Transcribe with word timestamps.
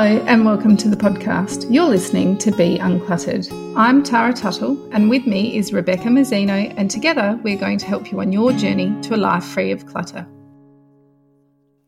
Hello, 0.00 0.24
and 0.28 0.44
welcome 0.44 0.76
to 0.76 0.88
the 0.88 0.96
podcast. 0.96 1.66
You're 1.74 1.88
listening 1.88 2.38
to 2.38 2.52
Be 2.52 2.78
Uncluttered. 2.78 3.50
I'm 3.76 4.04
Tara 4.04 4.32
Tuttle, 4.32 4.78
and 4.92 5.10
with 5.10 5.26
me 5.26 5.56
is 5.56 5.72
Rebecca 5.72 6.04
Mazzino, 6.04 6.72
and 6.76 6.88
together 6.88 7.36
we're 7.42 7.58
going 7.58 7.78
to 7.78 7.86
help 7.86 8.12
you 8.12 8.20
on 8.20 8.30
your 8.30 8.52
journey 8.52 8.94
to 9.02 9.16
a 9.16 9.18
life 9.18 9.42
free 9.42 9.72
of 9.72 9.86
clutter. 9.86 10.24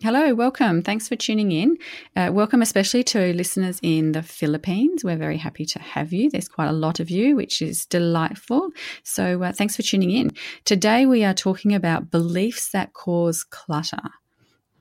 Hello, 0.03 0.35
welcome. 0.35 0.83
Thanks 0.83 1.07
for 1.07 1.15
tuning 1.15 1.53
in. 1.53 1.79
Uh, 2.17 2.31
welcome, 2.33 2.63
especially 2.63 3.05
to 3.05 3.33
listeners 3.33 3.79
in 3.81 4.11
the 4.11 4.25
Philippines. 4.25 5.05
We're 5.05 5.17
very 5.17 5.37
happy 5.37 5.65
to 5.67 5.79
have 5.79 6.13
you. 6.13 6.31
There's 6.31 6.49
quite 6.49 6.69
a 6.69 6.73
lot 6.73 6.99
of 6.99 7.11
you, 7.11 7.37
which 7.37 7.63
is 7.63 7.87
delightful. 7.87 8.71
So, 9.05 9.41
uh, 9.41 9.53
thanks 9.53 9.77
for 9.77 9.83
tuning 9.83 10.11
in. 10.11 10.33
Today, 10.65 11.07
we 11.07 11.23
are 11.23 11.33
talking 11.33 11.77
about 11.77 12.11
beliefs 12.11 12.71
that 12.71 12.93
cause 12.93 13.45
clutter. 13.45 14.03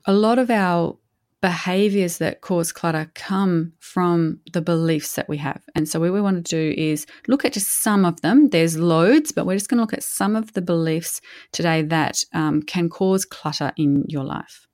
A 0.05 0.13
lot 0.13 0.39
of 0.39 0.49
our 0.49 0.97
behaviors 1.41 2.17
that 2.17 2.41
cause 2.41 2.71
clutter 2.71 3.11
come 3.15 3.73
from 3.79 4.39
the 4.51 4.61
beliefs 4.61 5.15
that 5.15 5.29
we 5.29 5.37
have. 5.37 5.63
And 5.75 5.87
so, 5.87 5.99
what 5.99 6.11
we 6.11 6.21
want 6.21 6.45
to 6.45 6.49
do 6.49 6.73
is 6.79 7.05
look 7.27 7.45
at 7.45 7.53
just 7.53 7.81
some 7.81 8.05
of 8.05 8.21
them. 8.21 8.49
There's 8.49 8.77
loads, 8.77 9.31
but 9.31 9.45
we're 9.45 9.55
just 9.55 9.69
going 9.69 9.77
to 9.77 9.83
look 9.83 9.93
at 9.93 10.03
some 10.03 10.35
of 10.35 10.53
the 10.53 10.61
beliefs 10.61 11.21
today 11.51 11.81
that 11.83 12.23
um, 12.33 12.61
can 12.61 12.89
cause 12.89 13.25
clutter 13.25 13.71
in 13.77 14.05
your 14.07 14.23
life. 14.23 14.67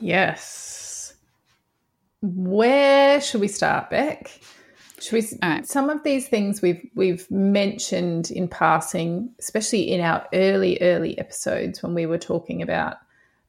Yes. 0.00 1.14
Where 2.22 3.20
should 3.20 3.40
we 3.40 3.48
start, 3.48 3.90
Beck? 3.90 4.30
Should 5.00 5.12
we? 5.12 5.38
Right. 5.42 5.66
Some 5.66 5.90
of 5.90 6.04
these 6.04 6.28
things 6.28 6.62
we've 6.62 6.88
we've 6.94 7.28
mentioned 7.30 8.30
in 8.30 8.48
passing, 8.48 9.34
especially 9.40 9.90
in 9.92 10.00
our 10.00 10.26
early 10.32 10.78
early 10.80 11.18
episodes 11.18 11.82
when 11.82 11.94
we 11.94 12.06
were 12.06 12.18
talking 12.18 12.62
about 12.62 12.96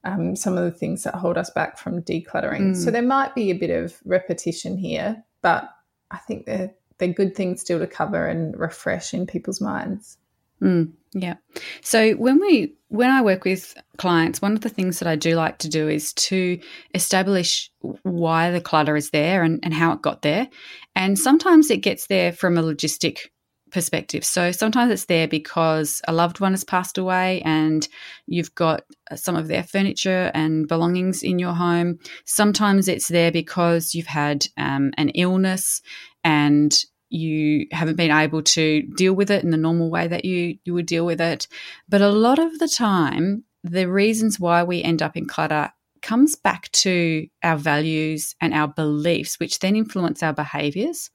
um, 0.03 0.35
some 0.35 0.57
of 0.57 0.63
the 0.63 0.71
things 0.71 1.03
that 1.03 1.15
hold 1.15 1.37
us 1.37 1.49
back 1.49 1.77
from 1.77 2.01
decluttering. 2.01 2.71
Mm. 2.71 2.75
So 2.75 2.91
there 2.91 3.01
might 3.01 3.35
be 3.35 3.51
a 3.51 3.55
bit 3.55 3.69
of 3.69 3.97
repetition 4.05 4.77
here, 4.77 5.23
but 5.41 5.69
I 6.11 6.17
think 6.17 6.45
they're 6.45 6.73
they're 6.99 7.07
good 7.07 7.35
things 7.35 7.61
still 7.61 7.79
to 7.79 7.87
cover 7.87 8.27
and 8.27 8.57
refresh 8.57 9.13
in 9.13 9.25
people's 9.25 9.59
minds. 9.59 10.17
Mm, 10.61 10.93
yeah. 11.13 11.35
So 11.81 12.13
when 12.13 12.39
we 12.39 12.75
when 12.87 13.09
I 13.09 13.21
work 13.21 13.43
with 13.43 13.75
clients, 13.97 14.41
one 14.41 14.53
of 14.53 14.61
the 14.61 14.69
things 14.69 14.99
that 14.99 15.07
I 15.07 15.15
do 15.15 15.35
like 15.35 15.57
to 15.59 15.69
do 15.69 15.89
is 15.89 16.13
to 16.13 16.59
establish 16.93 17.71
why 18.03 18.51
the 18.51 18.61
clutter 18.61 18.95
is 18.95 19.09
there 19.09 19.43
and, 19.43 19.59
and 19.63 19.73
how 19.73 19.91
it 19.93 20.01
got 20.01 20.21
there. 20.21 20.47
And 20.95 21.17
sometimes 21.17 21.69
it 21.69 21.77
gets 21.77 22.07
there 22.07 22.31
from 22.31 22.57
a 22.57 22.63
logistic 22.63 23.29
perspective. 23.73 24.23
So 24.23 24.51
sometimes 24.51 24.91
it's 24.91 25.05
there 25.05 25.27
because 25.27 26.01
a 26.07 26.13
loved 26.13 26.39
one 26.39 26.53
has 26.53 26.63
passed 26.63 26.97
away 26.97 27.41
and 27.41 27.87
you've 28.27 28.53
got 28.55 28.83
some 29.15 29.35
of 29.35 29.47
their 29.47 29.63
furniture 29.63 30.31
and 30.33 30.67
belongings 30.67 31.23
in 31.23 31.39
your 31.39 31.53
home. 31.53 31.99
Sometimes 32.25 32.87
it's 32.87 33.07
there 33.07 33.31
because 33.31 33.93
you've 33.93 34.07
had 34.07 34.45
um, 34.57 34.91
an 34.97 35.09
illness 35.09 35.81
and 36.23 36.73
you 37.09 37.67
haven't 37.71 37.97
been 37.97 38.11
able 38.11 38.41
to 38.41 38.83
deal 38.95 39.13
with 39.13 39.29
it 39.29 39.43
in 39.43 39.51
the 39.51 39.57
normal 39.57 39.89
way 39.89 40.07
that 40.07 40.25
you, 40.25 40.57
you 40.63 40.73
would 40.73 40.87
deal 40.87 41.05
with 41.05 41.19
it. 41.19 41.47
But 41.89 42.01
a 42.01 42.09
lot 42.09 42.39
of 42.39 42.57
the 42.59 42.67
time, 42.67 43.43
the 43.63 43.89
reasons 43.89 44.39
why 44.39 44.63
we 44.63 44.81
end 44.81 45.01
up 45.01 45.17
in 45.17 45.25
clutter 45.25 45.71
comes 46.01 46.35
back 46.35 46.69
to 46.71 47.27
our 47.43 47.55
values 47.55 48.35
and 48.41 48.53
our 48.53 48.67
beliefs, 48.67 49.39
which 49.39 49.59
then 49.59 49.75
influence 49.75 50.21
our 50.21 50.33
behaviors. 50.33 51.09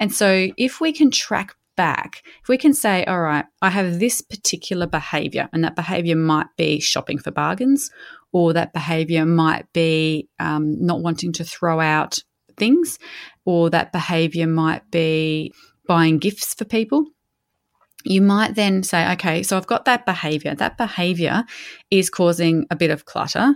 And 0.00 0.12
so, 0.12 0.48
if 0.56 0.80
we 0.80 0.92
can 0.92 1.10
track 1.10 1.54
back, 1.76 2.22
if 2.42 2.48
we 2.48 2.58
can 2.58 2.74
say, 2.74 3.04
all 3.04 3.20
right, 3.20 3.44
I 3.60 3.70
have 3.70 3.98
this 3.98 4.20
particular 4.20 4.86
behavior, 4.86 5.48
and 5.52 5.64
that 5.64 5.76
behavior 5.76 6.16
might 6.16 6.48
be 6.56 6.80
shopping 6.80 7.18
for 7.18 7.30
bargains, 7.30 7.90
or 8.32 8.52
that 8.52 8.72
behavior 8.72 9.26
might 9.26 9.72
be 9.72 10.28
um, 10.38 10.84
not 10.84 11.00
wanting 11.00 11.32
to 11.34 11.44
throw 11.44 11.80
out 11.80 12.18
things, 12.56 12.98
or 13.44 13.70
that 13.70 13.92
behavior 13.92 14.46
might 14.46 14.90
be 14.90 15.52
buying 15.86 16.18
gifts 16.18 16.54
for 16.54 16.64
people. 16.64 17.06
You 18.04 18.20
might 18.20 18.56
then 18.56 18.82
say, 18.82 19.12
okay, 19.12 19.44
so 19.44 19.56
I've 19.56 19.66
got 19.68 19.84
that 19.84 20.04
behavior. 20.04 20.54
That 20.54 20.76
behavior 20.76 21.44
is 21.90 22.10
causing 22.10 22.66
a 22.70 22.76
bit 22.76 22.90
of 22.90 23.04
clutter. 23.04 23.54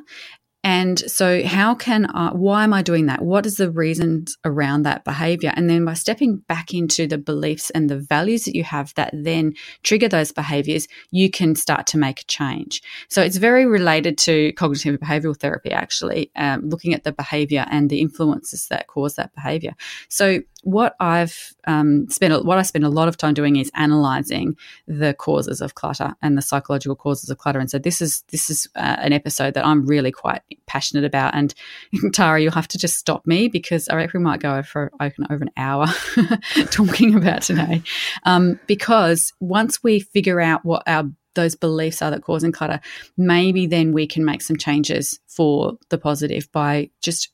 And 0.65 0.99
so, 0.99 1.44
how 1.44 1.77
can 1.77 2.06
I, 2.06 2.31
why 2.31 2.65
am 2.65 2.72
I 2.72 2.83
doing 2.83 3.06
that? 3.06 3.22
What 3.22 3.47
is 3.47 3.56
the 3.56 3.71
reasons 3.71 4.37
around 4.44 4.83
that 4.83 5.05
behavior? 5.05 5.53
And 5.55 5.71
then 5.71 5.84
by 5.84 5.94
stepping 5.94 6.39
back 6.39 6.75
into 6.75 7.06
the 7.06 7.19
beliefs 7.19 7.71
and 7.71 7.89
the 7.89 7.99
values 7.99 8.44
that 8.44 8.56
you 8.56 8.65
have 8.65 8.93
that 8.94 9.12
then 9.15 9.55
trigger 9.84 10.09
those 10.09 10.33
behaviors, 10.33 10.89
you 11.12 11.31
can 11.31 11.55
start 11.55 11.87
to 11.89 11.99
make 11.99 12.22
a 12.22 12.25
change. 12.25 12.83
So, 13.09 13.22
it's 13.22 13.37
very 13.37 13.65
related 13.65 14.19
to 14.19 14.53
cognitive 14.55 14.99
behavioral 14.99 15.39
therapy, 15.39 15.71
actually, 15.71 16.33
um, 16.34 16.69
looking 16.69 16.94
at 16.94 17.05
the 17.05 17.12
behavior 17.12 17.65
and 17.71 17.88
the 17.88 18.00
influences 18.00 18.67
that 18.69 18.88
cause 18.88 19.15
that 19.15 19.34
behavior. 19.34 19.75
So, 20.09 20.41
what 20.67 20.97
I've 20.99 21.55
um, 21.69 22.09
spent 22.11 22.44
what 22.44 22.59
I 22.59 22.62
spend 22.62 22.84
a 22.84 22.88
lot 22.88 23.06
of 23.06 23.17
time 23.17 23.34
doing 23.34 23.55
is 23.55 23.71
analyzing 23.75 24.56
the 24.88 25.15
causes 25.15 25.61
of 25.61 25.77
clutter 25.77 26.17
and 26.23 26.37
the 26.37 26.43
psychological 26.43 26.97
causes 26.97 27.31
of 27.31 27.38
clutter. 27.38 27.61
And 27.61 27.71
so 27.71 27.78
this 27.78 28.03
is 28.03 28.25
this 28.33 28.50
is 28.50 28.67
uh, 28.75 28.97
an 28.99 29.12
episode 29.12 29.55
that 29.55 29.65
I'm 29.65 29.87
really 29.87 30.11
quite 30.11 30.43
passionate 30.67 31.05
about. 31.05 31.34
And 31.34 31.55
Tara, 32.12 32.41
you'll 32.41 32.53
have 32.53 32.69
to 32.69 32.79
just 32.79 32.99
stop 32.99 33.27
me 33.27 33.49
because 33.49 33.89
I 33.89 33.97
reckon 33.97 34.21
we 34.21 34.25
might 34.25 34.41
go 34.41 34.62
for 34.62 34.93
over 35.01 35.15
an 35.19 35.51
hour 35.57 35.87
talking 36.71 37.15
about 37.15 37.43
today. 37.43 37.83
Um, 38.25 38.59
because 38.67 39.33
once 39.41 39.83
we 39.83 40.01
figure 40.01 40.41
out 40.41 40.65
what 40.65 40.83
our 40.87 41.05
those 41.35 41.55
beliefs 41.55 42.01
are 42.01 42.11
that 42.11 42.23
causing 42.23 42.51
clutter, 42.51 42.81
maybe 43.17 43.67
then 43.67 43.93
we 43.93 44.06
can 44.06 44.25
make 44.25 44.41
some 44.41 44.56
changes 44.56 45.21
for 45.29 45.79
the 45.91 45.99
positive 45.99 46.51
by 46.51 46.91
just 47.03 47.31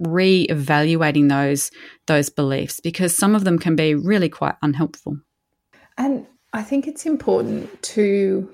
re-evaluating 0.00 1.26
those 1.26 1.72
those 2.06 2.28
beliefs 2.28 2.78
because 2.78 3.16
some 3.16 3.34
of 3.34 3.42
them 3.44 3.58
can 3.58 3.74
be 3.74 3.94
really 3.94 4.28
quite 4.28 4.54
unhelpful. 4.62 5.18
And 5.96 6.26
I 6.52 6.62
think 6.62 6.86
it's 6.86 7.04
important 7.04 7.82
to 7.82 8.48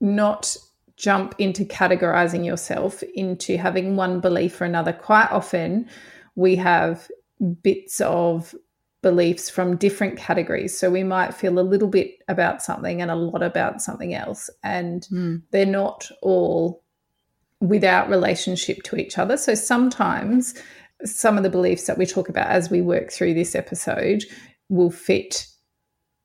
not 0.00 0.56
jump 0.98 1.34
into 1.38 1.64
categorizing 1.64 2.44
yourself 2.44 3.02
into 3.14 3.56
having 3.56 3.96
one 3.96 4.20
belief 4.20 4.60
or 4.60 4.64
another. 4.64 4.92
Quite 4.92 5.30
often 5.30 5.88
we 6.34 6.56
have 6.56 7.08
bits 7.62 8.00
of 8.00 8.54
beliefs 9.00 9.48
from 9.48 9.76
different 9.76 10.18
categories. 10.18 10.76
So 10.76 10.90
we 10.90 11.04
might 11.04 11.34
feel 11.34 11.58
a 11.58 11.60
little 11.60 11.88
bit 11.88 12.18
about 12.26 12.62
something 12.62 13.00
and 13.00 13.12
a 13.12 13.16
lot 13.16 13.42
about 13.42 13.80
something 13.80 14.12
else. 14.12 14.50
And 14.64 15.06
mm. 15.12 15.42
they're 15.52 15.64
not 15.64 16.10
all 16.20 16.82
without 17.60 18.08
relationship 18.08 18.82
to 18.84 18.96
each 18.96 19.18
other. 19.18 19.36
So 19.36 19.54
sometimes 19.54 20.54
some 21.04 21.36
of 21.36 21.44
the 21.44 21.50
beliefs 21.50 21.86
that 21.86 21.98
we 21.98 22.06
talk 22.06 22.28
about 22.28 22.48
as 22.48 22.70
we 22.70 22.82
work 22.82 23.12
through 23.12 23.34
this 23.34 23.54
episode 23.54 24.24
will 24.68 24.90
fit 24.90 25.46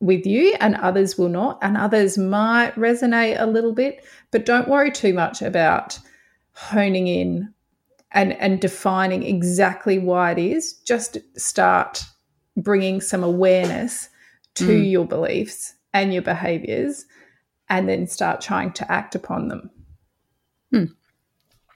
with 0.03 0.25
you 0.25 0.53
and 0.59 0.75
others 0.75 1.17
will 1.17 1.29
not 1.29 1.57
and 1.61 1.77
others 1.77 2.17
might 2.17 2.75
resonate 2.75 3.39
a 3.39 3.45
little 3.45 3.71
bit 3.71 4.03
but 4.31 4.45
don't 4.45 4.67
worry 4.67 4.91
too 4.91 5.13
much 5.13 5.41
about 5.41 5.97
honing 6.51 7.07
in 7.07 7.53
and 8.11 8.33
and 8.33 8.59
defining 8.59 9.23
exactly 9.23 9.97
why 9.97 10.31
it 10.31 10.37
is 10.37 10.73
just 10.85 11.17
start 11.37 12.03
bringing 12.57 12.99
some 12.99 13.23
awareness 13.23 14.09
to 14.55 14.67
mm. 14.67 14.91
your 14.91 15.05
beliefs 15.05 15.73
and 15.93 16.13
your 16.13 16.21
behaviors 16.21 17.05
and 17.69 17.87
then 17.87 18.05
start 18.05 18.41
trying 18.41 18.73
to 18.73 18.91
act 18.91 19.15
upon 19.15 19.47
them 19.47 19.71
mm. 20.73 20.91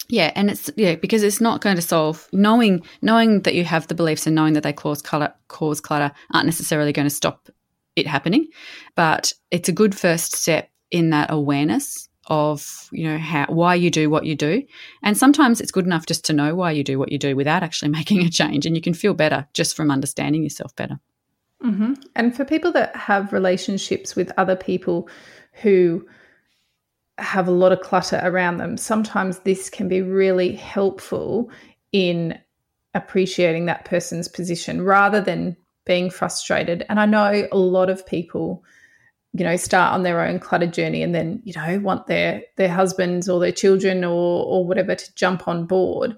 Yeah, 0.09 0.31
and 0.35 0.49
it's 0.49 0.69
yeah 0.77 0.95
because 0.95 1.21
it's 1.21 1.41
not 1.41 1.59
going 1.59 1.75
to 1.75 1.81
solve 1.81 2.29
knowing 2.31 2.81
knowing 3.01 3.41
that 3.41 3.55
you 3.55 3.65
have 3.65 3.87
the 3.87 3.93
beliefs 3.93 4.25
and 4.25 4.33
knowing 4.33 4.53
that 4.53 4.63
they 4.63 4.71
cause 4.71 5.01
clutter 5.01 5.33
cause 5.49 5.81
clutter 5.81 6.13
aren't 6.33 6.45
necessarily 6.45 6.93
going 6.93 7.05
to 7.05 7.13
stop 7.13 7.49
it 7.97 8.07
happening, 8.07 8.47
but 8.95 9.33
it's 9.51 9.69
a 9.69 9.73
good 9.73 9.95
first 9.95 10.35
step 10.35 10.69
in 10.91 11.09
that 11.09 11.31
awareness 11.31 12.07
of 12.29 12.89
you 12.91 13.05
know 13.05 13.17
how 13.17 13.45
why 13.45 13.73
you 13.73 13.89
do 13.89 14.09
what 14.09 14.25
you 14.25 14.35
do 14.35 14.61
and 15.01 15.17
sometimes 15.17 15.61
it's 15.61 15.71
good 15.71 15.85
enough 15.85 16.05
just 16.05 16.25
to 16.25 16.33
know 16.33 16.53
why 16.53 16.69
you 16.69 16.83
do 16.83 16.99
what 16.99 17.09
you 17.09 17.17
do 17.17 17.37
without 17.37 17.63
actually 17.63 17.87
making 17.99 18.19
a 18.19 18.29
change 18.29 18.65
and 18.65 18.75
you 18.75 18.81
can 18.81 18.93
feel 18.93 19.13
better 19.13 19.47
just 19.53 19.77
from 19.77 19.89
understanding 19.89 20.43
yourself 20.43 20.75
better 20.75 20.99
mm-hmm. 21.63 21.93
and 22.17 22.35
for 22.35 22.43
people 22.43 22.69
that 22.69 22.93
have 22.97 23.31
relationships 23.31 24.13
with 24.13 24.29
other 24.37 24.57
people 24.57 25.07
who 25.61 26.05
have 27.17 27.47
a 27.47 27.51
lot 27.51 27.71
of 27.71 27.81
clutter 27.81 28.21
around 28.23 28.57
them, 28.57 28.77
sometimes 28.77 29.39
this 29.39 29.69
can 29.69 29.87
be 29.87 30.01
really 30.01 30.53
helpful 30.53 31.49
in 31.91 32.37
appreciating 32.93 33.65
that 33.65 33.85
person's 33.85 34.27
position 34.27 34.81
rather 34.81 35.21
than 35.21 35.55
being 35.87 36.09
frustrated. 36.09 36.85
And 36.89 36.99
I 36.99 37.05
know 37.05 37.47
a 37.51 37.57
lot 37.57 37.89
of 37.89 38.05
people, 38.05 38.63
you 39.33 39.43
know, 39.43 39.55
start 39.55 39.93
on 39.93 40.03
their 40.03 40.21
own 40.21 40.39
clutter 40.39 40.67
journey 40.67 41.01
and 41.01 41.15
then, 41.15 41.41
you 41.43 41.53
know, 41.53 41.79
want 41.79 42.07
their 42.07 42.43
their 42.57 42.69
husbands 42.69 43.27
or 43.27 43.39
their 43.39 43.51
children 43.51 44.03
or 44.03 44.45
or 44.45 44.65
whatever 44.67 44.93
to 44.95 45.15
jump 45.15 45.47
on 45.47 45.65
board, 45.65 46.15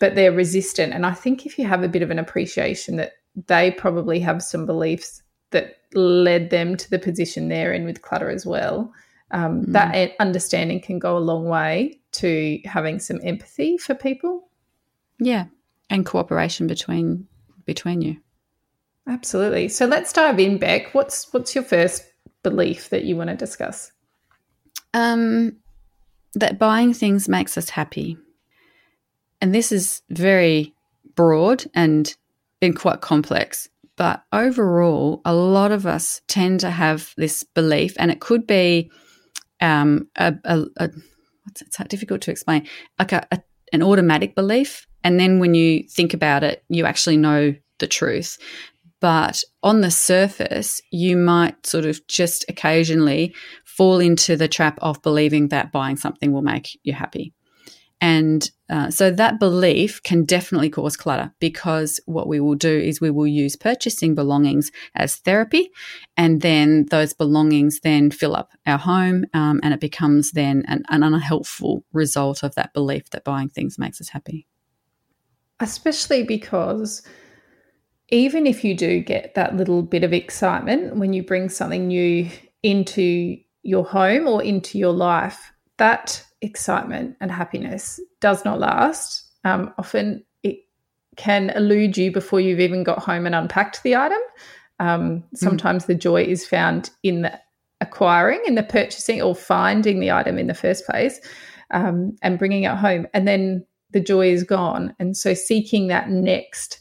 but 0.00 0.14
they're 0.14 0.32
resistant. 0.32 0.92
And 0.92 1.06
I 1.06 1.12
think 1.12 1.46
if 1.46 1.58
you 1.58 1.66
have 1.66 1.82
a 1.82 1.88
bit 1.88 2.02
of 2.02 2.10
an 2.10 2.18
appreciation 2.18 2.96
that 2.96 3.12
they 3.46 3.70
probably 3.70 4.18
have 4.20 4.42
some 4.42 4.66
beliefs 4.66 5.22
that 5.50 5.76
led 5.94 6.50
them 6.50 6.76
to 6.76 6.90
the 6.90 6.98
position 6.98 7.48
they're 7.48 7.72
in 7.72 7.84
with 7.84 8.02
clutter 8.02 8.30
as 8.30 8.44
well, 8.44 8.92
um, 9.30 9.62
mm. 9.62 9.72
that 9.72 10.12
understanding 10.18 10.80
can 10.80 10.98
go 10.98 11.16
a 11.16 11.20
long 11.20 11.44
way 11.44 12.00
to 12.12 12.58
having 12.64 12.98
some 12.98 13.20
empathy 13.22 13.76
for 13.76 13.94
people. 13.94 14.48
Yeah. 15.18 15.46
and 15.90 16.04
cooperation 16.04 16.66
between 16.66 17.26
between 17.64 18.02
you. 18.02 18.16
Absolutely. 19.08 19.68
So 19.68 19.86
let's 19.86 20.12
dive 20.12 20.40
in, 20.40 20.58
Beck. 20.58 20.94
What's 20.94 21.32
what's 21.32 21.54
your 21.54 21.64
first 21.64 22.04
belief 22.42 22.90
that 22.90 23.04
you 23.04 23.16
want 23.16 23.30
to 23.30 23.36
discuss? 23.36 23.92
Um, 24.94 25.56
that 26.34 26.58
buying 26.58 26.92
things 26.92 27.28
makes 27.28 27.56
us 27.56 27.70
happy, 27.70 28.18
and 29.40 29.54
this 29.54 29.70
is 29.70 30.02
very 30.10 30.74
broad 31.14 31.64
and 31.74 32.14
been 32.60 32.74
quite 32.74 33.00
complex. 33.00 33.68
But 33.96 34.24
overall, 34.32 35.22
a 35.24 35.34
lot 35.34 35.72
of 35.72 35.86
us 35.86 36.20
tend 36.26 36.60
to 36.60 36.70
have 36.70 37.14
this 37.16 37.44
belief, 37.44 37.94
and 37.98 38.10
it 38.10 38.20
could 38.20 38.46
be 38.46 38.90
um, 39.60 40.08
a, 40.16 40.34
a, 40.44 40.64
a 40.78 40.90
it's 41.48 41.78
difficult 41.88 42.22
to 42.22 42.30
explain, 42.30 42.66
like 42.98 43.12
a, 43.12 43.26
a, 43.30 43.40
an 43.72 43.82
automatic 43.82 44.34
belief, 44.34 44.86
and 45.04 45.20
then 45.20 45.38
when 45.38 45.54
you 45.54 45.84
think 45.84 46.12
about 46.12 46.42
it, 46.42 46.64
you 46.68 46.84
actually 46.84 47.16
know 47.16 47.54
the 47.78 47.86
truth. 47.86 48.38
But 49.00 49.42
on 49.62 49.82
the 49.82 49.90
surface, 49.90 50.80
you 50.90 51.16
might 51.16 51.66
sort 51.66 51.84
of 51.84 52.06
just 52.06 52.44
occasionally 52.48 53.34
fall 53.64 54.00
into 54.00 54.36
the 54.36 54.48
trap 54.48 54.78
of 54.80 55.02
believing 55.02 55.48
that 55.48 55.72
buying 55.72 55.96
something 55.96 56.32
will 56.32 56.42
make 56.42 56.78
you 56.82 56.92
happy. 56.92 57.34
And 58.00 58.50
uh, 58.68 58.90
so 58.90 59.10
that 59.10 59.40
belief 59.40 60.02
can 60.02 60.24
definitely 60.24 60.68
cause 60.68 60.96
clutter 60.96 61.32
because 61.40 61.98
what 62.04 62.28
we 62.28 62.40
will 62.40 62.54
do 62.54 62.78
is 62.78 63.00
we 63.00 63.10
will 63.10 63.26
use 63.26 63.56
purchasing 63.56 64.14
belongings 64.14 64.70
as 64.94 65.16
therapy, 65.16 65.70
and 66.16 66.42
then 66.42 66.86
those 66.90 67.14
belongings 67.14 67.80
then 67.80 68.10
fill 68.10 68.36
up 68.36 68.50
our 68.66 68.78
home, 68.78 69.24
um, 69.32 69.60
and 69.62 69.72
it 69.72 69.80
becomes 69.80 70.32
then 70.32 70.62
an, 70.68 70.82
an 70.90 71.02
unhelpful 71.02 71.84
result 71.92 72.42
of 72.42 72.54
that 72.54 72.74
belief 72.74 73.08
that 73.10 73.24
buying 73.24 73.48
things 73.48 73.78
makes 73.78 74.00
us 74.00 74.10
happy. 74.10 74.46
Especially 75.60 76.22
because 76.22 77.02
even 78.10 78.46
if 78.46 78.64
you 78.64 78.76
do 78.76 79.00
get 79.00 79.34
that 79.34 79.56
little 79.56 79.82
bit 79.82 80.04
of 80.04 80.12
excitement 80.12 80.96
when 80.96 81.12
you 81.12 81.22
bring 81.22 81.48
something 81.48 81.88
new 81.88 82.28
into 82.62 83.36
your 83.62 83.84
home 83.84 84.28
or 84.28 84.42
into 84.42 84.78
your 84.78 84.92
life, 84.92 85.52
that 85.78 86.24
excitement 86.40 87.16
and 87.20 87.30
happiness 87.30 88.00
does 88.20 88.44
not 88.44 88.60
last. 88.60 89.24
Um, 89.44 89.72
often 89.78 90.24
it 90.42 90.58
can 91.16 91.50
elude 91.50 91.96
you 91.96 92.12
before 92.12 92.40
you've 92.40 92.60
even 92.60 92.84
got 92.84 93.00
home 93.00 93.26
and 93.26 93.34
unpacked 93.34 93.82
the 93.82 93.96
item. 93.96 94.20
Um, 94.78 95.24
sometimes 95.34 95.84
mm. 95.84 95.86
the 95.88 95.94
joy 95.94 96.22
is 96.22 96.46
found 96.46 96.90
in 97.02 97.22
the 97.22 97.40
acquiring, 97.80 98.40
in 98.46 98.54
the 98.54 98.62
purchasing, 98.62 99.20
or 99.20 99.34
finding 99.34 100.00
the 100.00 100.12
item 100.12 100.38
in 100.38 100.46
the 100.46 100.54
first 100.54 100.86
place 100.86 101.20
um, 101.70 102.16
and 102.22 102.38
bringing 102.38 102.64
it 102.64 102.76
home. 102.76 103.06
And 103.12 103.26
then 103.26 103.66
the 103.90 104.00
joy 104.00 104.30
is 104.30 104.44
gone. 104.44 104.94
And 104.98 105.16
so 105.16 105.34
seeking 105.34 105.88
that 105.88 106.10
next 106.10 106.80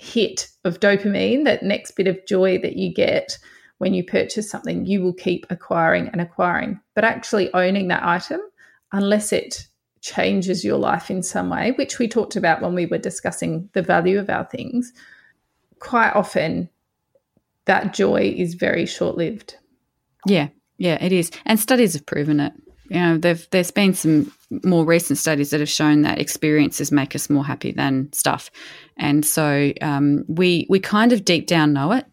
hit 0.00 0.48
of 0.64 0.80
dopamine, 0.80 1.44
that 1.44 1.62
next 1.62 1.92
bit 1.92 2.06
of 2.06 2.24
joy 2.26 2.58
that 2.58 2.76
you 2.76 2.92
get 2.92 3.38
when 3.78 3.92
you 3.92 4.02
purchase 4.02 4.50
something, 4.50 4.86
you 4.86 5.02
will 5.02 5.12
keep 5.12 5.46
acquiring 5.50 6.08
and 6.08 6.20
acquiring. 6.20 6.80
But 6.94 7.04
actually 7.04 7.52
owning 7.52 7.88
that 7.88 8.02
item, 8.02 8.40
unless 8.92 9.30
it 9.30 9.66
changes 10.00 10.64
your 10.64 10.78
life 10.78 11.10
in 11.10 11.22
some 11.22 11.50
way, 11.50 11.72
which 11.72 11.98
we 11.98 12.08
talked 12.08 12.34
about 12.34 12.62
when 12.62 12.74
we 12.74 12.86
were 12.86 12.98
discussing 12.98 13.68
the 13.74 13.82
value 13.82 14.18
of 14.18 14.30
our 14.30 14.44
things, 14.46 14.92
quite 15.80 16.12
often 16.12 16.70
that 17.66 17.92
joy 17.92 18.34
is 18.36 18.54
very 18.54 18.86
short 18.86 19.18
lived. 19.18 19.56
Yeah, 20.26 20.48
yeah, 20.78 21.02
it 21.02 21.12
is. 21.12 21.30
And 21.44 21.60
studies 21.60 21.92
have 21.92 22.06
proven 22.06 22.40
it 22.40 22.54
you 22.90 22.98
know, 22.98 23.18
there's 23.18 23.70
been 23.70 23.94
some 23.94 24.32
more 24.64 24.84
recent 24.84 25.18
studies 25.18 25.50
that 25.50 25.60
have 25.60 25.68
shown 25.68 26.02
that 26.02 26.18
experiences 26.18 26.90
make 26.90 27.14
us 27.14 27.30
more 27.30 27.44
happy 27.44 27.70
than 27.70 28.12
stuff, 28.12 28.50
and 28.96 29.24
so 29.24 29.72
um, 29.80 30.24
we 30.26 30.66
we 30.68 30.80
kind 30.80 31.12
of 31.12 31.24
deep 31.24 31.46
down 31.46 31.72
know 31.72 31.92
it, 31.92 32.04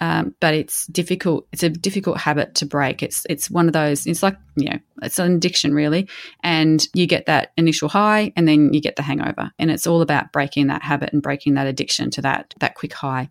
um, 0.00 0.34
but 0.40 0.54
it's 0.54 0.88
difficult. 0.88 1.46
It's 1.52 1.62
a 1.62 1.68
difficult 1.70 2.18
habit 2.18 2.56
to 2.56 2.66
break. 2.66 3.00
It's 3.00 3.24
it's 3.30 3.48
one 3.48 3.68
of 3.68 3.72
those. 3.72 4.08
It's 4.08 4.24
like 4.24 4.36
you 4.56 4.70
know, 4.70 4.78
it's 5.02 5.20
an 5.20 5.36
addiction 5.36 5.72
really, 5.72 6.08
and 6.42 6.84
you 6.94 7.06
get 7.06 7.26
that 7.26 7.52
initial 7.56 7.88
high, 7.88 8.32
and 8.34 8.48
then 8.48 8.72
you 8.72 8.80
get 8.80 8.96
the 8.96 9.02
hangover, 9.02 9.52
and 9.56 9.70
it's 9.70 9.86
all 9.86 10.02
about 10.02 10.32
breaking 10.32 10.66
that 10.66 10.82
habit 10.82 11.12
and 11.12 11.22
breaking 11.22 11.54
that 11.54 11.68
addiction 11.68 12.10
to 12.10 12.22
that 12.22 12.54
that 12.58 12.74
quick 12.74 12.92
high. 12.92 13.30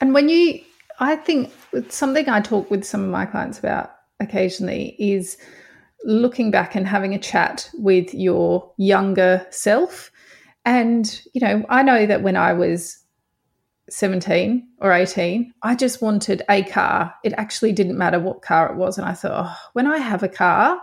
And 0.00 0.12
when 0.12 0.28
you, 0.28 0.60
I 0.98 1.14
think 1.14 1.52
something 1.88 2.28
I 2.28 2.40
talk 2.40 2.68
with 2.68 2.82
some 2.82 3.04
of 3.04 3.10
my 3.10 3.26
clients 3.26 3.60
about 3.60 3.92
occasionally 4.18 4.96
is 4.98 5.38
looking 6.06 6.50
back 6.50 6.74
and 6.74 6.86
having 6.86 7.14
a 7.14 7.18
chat 7.18 7.68
with 7.74 8.14
your 8.14 8.72
younger 8.78 9.46
self. 9.50 10.10
And, 10.64 11.20
you 11.34 11.40
know, 11.40 11.66
I 11.68 11.82
know 11.82 12.06
that 12.06 12.22
when 12.22 12.36
I 12.36 12.52
was 12.52 12.98
17 13.90 14.66
or 14.80 14.92
18, 14.92 15.52
I 15.62 15.74
just 15.74 16.00
wanted 16.00 16.42
a 16.48 16.62
car. 16.62 17.12
It 17.24 17.34
actually 17.36 17.72
didn't 17.72 17.98
matter 17.98 18.20
what 18.20 18.42
car 18.42 18.70
it 18.70 18.76
was. 18.76 18.98
And 18.98 19.06
I 19.06 19.12
thought, 19.12 19.46
oh, 19.46 19.68
when 19.74 19.86
I 19.86 19.98
have 19.98 20.22
a 20.22 20.28
car, 20.28 20.80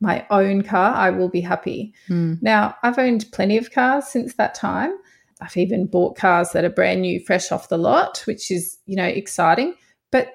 my 0.00 0.26
own 0.30 0.62
car, 0.62 0.94
I 0.94 1.10
will 1.10 1.28
be 1.28 1.40
happy. 1.40 1.94
Mm. 2.08 2.42
Now, 2.42 2.76
I've 2.82 2.98
owned 2.98 3.26
plenty 3.32 3.56
of 3.56 3.72
cars 3.72 4.08
since 4.08 4.34
that 4.34 4.54
time. 4.54 4.92
I've 5.40 5.56
even 5.56 5.86
bought 5.86 6.16
cars 6.16 6.50
that 6.50 6.64
are 6.64 6.70
brand 6.70 7.02
new, 7.02 7.20
fresh 7.20 7.52
off 7.52 7.68
the 7.68 7.78
lot, 7.78 8.22
which 8.26 8.50
is, 8.50 8.78
you 8.86 8.96
know, 8.96 9.04
exciting. 9.04 9.74
But 10.10 10.34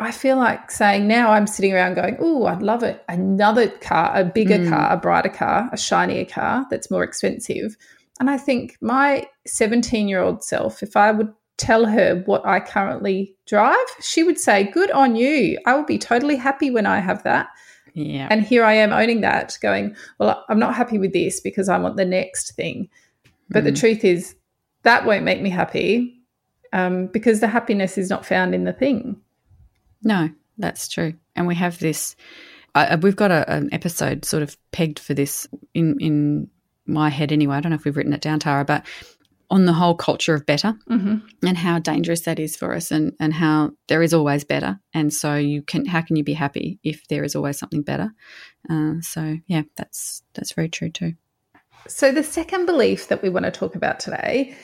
I 0.00 0.12
feel 0.12 0.38
like 0.38 0.70
saying 0.70 1.06
now 1.06 1.32
I'm 1.32 1.46
sitting 1.46 1.74
around 1.74 1.94
going, 1.94 2.16
oh, 2.20 2.46
I'd 2.46 2.62
love 2.62 2.82
it. 2.82 3.04
Another 3.08 3.68
car, 3.68 4.10
a 4.14 4.24
bigger 4.24 4.58
mm. 4.58 4.68
car, 4.70 4.90
a 4.90 4.96
brighter 4.96 5.28
car, 5.28 5.68
a 5.72 5.76
shinier 5.76 6.24
car 6.24 6.66
that's 6.70 6.90
more 6.90 7.04
expensive. 7.04 7.76
And 8.18 8.30
I 8.30 8.38
think 8.38 8.78
my 8.80 9.26
17 9.46 10.08
year 10.08 10.22
old 10.22 10.42
self, 10.42 10.82
if 10.82 10.96
I 10.96 11.12
would 11.12 11.30
tell 11.58 11.84
her 11.84 12.22
what 12.24 12.44
I 12.46 12.60
currently 12.60 13.36
drive, 13.46 13.76
she 14.00 14.22
would 14.22 14.40
say, 14.40 14.64
good 14.64 14.90
on 14.90 15.16
you. 15.16 15.58
I 15.66 15.74
will 15.74 15.84
be 15.84 15.98
totally 15.98 16.36
happy 16.36 16.70
when 16.70 16.86
I 16.86 17.00
have 17.00 17.22
that. 17.24 17.48
Yeah. 17.92 18.28
And 18.30 18.42
here 18.42 18.64
I 18.64 18.72
am 18.72 18.94
owning 18.94 19.20
that, 19.20 19.58
going, 19.60 19.94
well, 20.18 20.46
I'm 20.48 20.58
not 20.58 20.74
happy 20.74 20.96
with 20.96 21.12
this 21.12 21.40
because 21.40 21.68
I 21.68 21.76
want 21.76 21.98
the 21.98 22.06
next 22.06 22.54
thing. 22.54 22.88
But 23.50 23.62
mm. 23.62 23.66
the 23.66 23.72
truth 23.72 24.04
is, 24.04 24.34
that 24.82 25.04
won't 25.04 25.24
make 25.24 25.42
me 25.42 25.50
happy 25.50 26.22
um, 26.72 27.08
because 27.08 27.40
the 27.40 27.48
happiness 27.48 27.98
is 27.98 28.08
not 28.08 28.24
found 28.24 28.54
in 28.54 28.64
the 28.64 28.72
thing. 28.72 29.20
No, 30.02 30.30
that's 30.58 30.88
true. 30.88 31.14
And 31.36 31.46
we 31.46 31.54
have 31.54 31.78
this. 31.78 32.16
Uh, 32.74 32.96
we've 33.00 33.16
got 33.16 33.30
a, 33.30 33.50
an 33.52 33.68
episode 33.72 34.24
sort 34.24 34.42
of 34.42 34.56
pegged 34.72 34.98
for 34.98 35.14
this 35.14 35.48
in 35.74 35.96
in 36.00 36.50
my 36.86 37.08
head 37.08 37.32
anyway. 37.32 37.56
I 37.56 37.60
don't 37.60 37.70
know 37.70 37.76
if 37.76 37.84
we've 37.84 37.96
written 37.96 38.12
it 38.12 38.20
down, 38.20 38.40
Tara, 38.40 38.64
but 38.64 38.86
on 39.50 39.64
the 39.64 39.72
whole 39.72 39.96
culture 39.96 40.34
of 40.34 40.46
better 40.46 40.74
mm-hmm. 40.88 41.16
and 41.44 41.58
how 41.58 41.80
dangerous 41.80 42.20
that 42.22 42.38
is 42.38 42.56
for 42.56 42.74
us, 42.74 42.90
and 42.90 43.12
and 43.18 43.34
how 43.34 43.72
there 43.88 44.02
is 44.02 44.14
always 44.14 44.44
better. 44.44 44.78
And 44.94 45.12
so 45.12 45.34
you 45.34 45.62
can 45.62 45.86
how 45.86 46.02
can 46.02 46.16
you 46.16 46.24
be 46.24 46.34
happy 46.34 46.78
if 46.82 47.06
there 47.08 47.24
is 47.24 47.34
always 47.34 47.58
something 47.58 47.82
better? 47.82 48.12
Uh, 48.68 48.94
so 49.00 49.36
yeah, 49.46 49.62
that's 49.76 50.22
that's 50.34 50.52
very 50.52 50.68
true 50.68 50.90
too. 50.90 51.14
So 51.88 52.12
the 52.12 52.22
second 52.22 52.66
belief 52.66 53.08
that 53.08 53.22
we 53.22 53.30
want 53.30 53.46
to 53.46 53.50
talk 53.50 53.74
about 53.74 54.00
today 54.00 54.54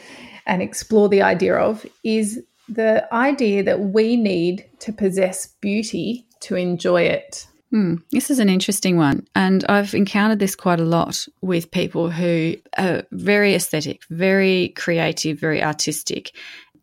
and 0.46 0.62
explore 0.62 1.08
the 1.08 1.22
idea 1.22 1.56
of 1.56 1.84
is 2.04 2.40
the 2.68 3.12
idea 3.14 3.62
that 3.62 3.80
we 3.80 4.16
need 4.16 4.66
to 4.80 4.92
possess 4.92 5.46
beauty 5.60 6.26
to 6.40 6.56
enjoy 6.56 7.02
it. 7.02 7.46
Hmm, 7.70 7.96
this 8.10 8.30
is 8.30 8.38
an 8.38 8.48
interesting 8.48 8.96
one. 8.96 9.26
And 9.34 9.64
I've 9.68 9.94
encountered 9.94 10.38
this 10.38 10.54
quite 10.54 10.80
a 10.80 10.84
lot 10.84 11.26
with 11.40 11.70
people 11.70 12.10
who 12.10 12.56
are 12.78 13.02
very 13.10 13.54
aesthetic, 13.54 14.02
very 14.10 14.68
creative, 14.76 15.38
very 15.38 15.62
artistic. 15.62 16.32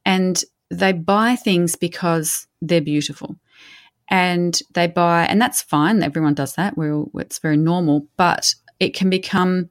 And 0.05 0.43
they 0.69 0.91
buy 0.91 1.35
things 1.35 1.75
because 1.75 2.47
they're 2.61 2.81
beautiful. 2.81 3.37
And 4.09 4.59
they 4.73 4.87
buy, 4.87 5.25
and 5.25 5.41
that's 5.41 5.61
fine. 5.61 6.03
Everyone 6.03 6.33
does 6.33 6.55
that. 6.55 6.77
We're, 6.77 7.05
it's 7.15 7.39
very 7.39 7.57
normal. 7.57 8.07
But 8.17 8.53
it 8.79 8.93
can 8.93 9.09
become 9.09 9.69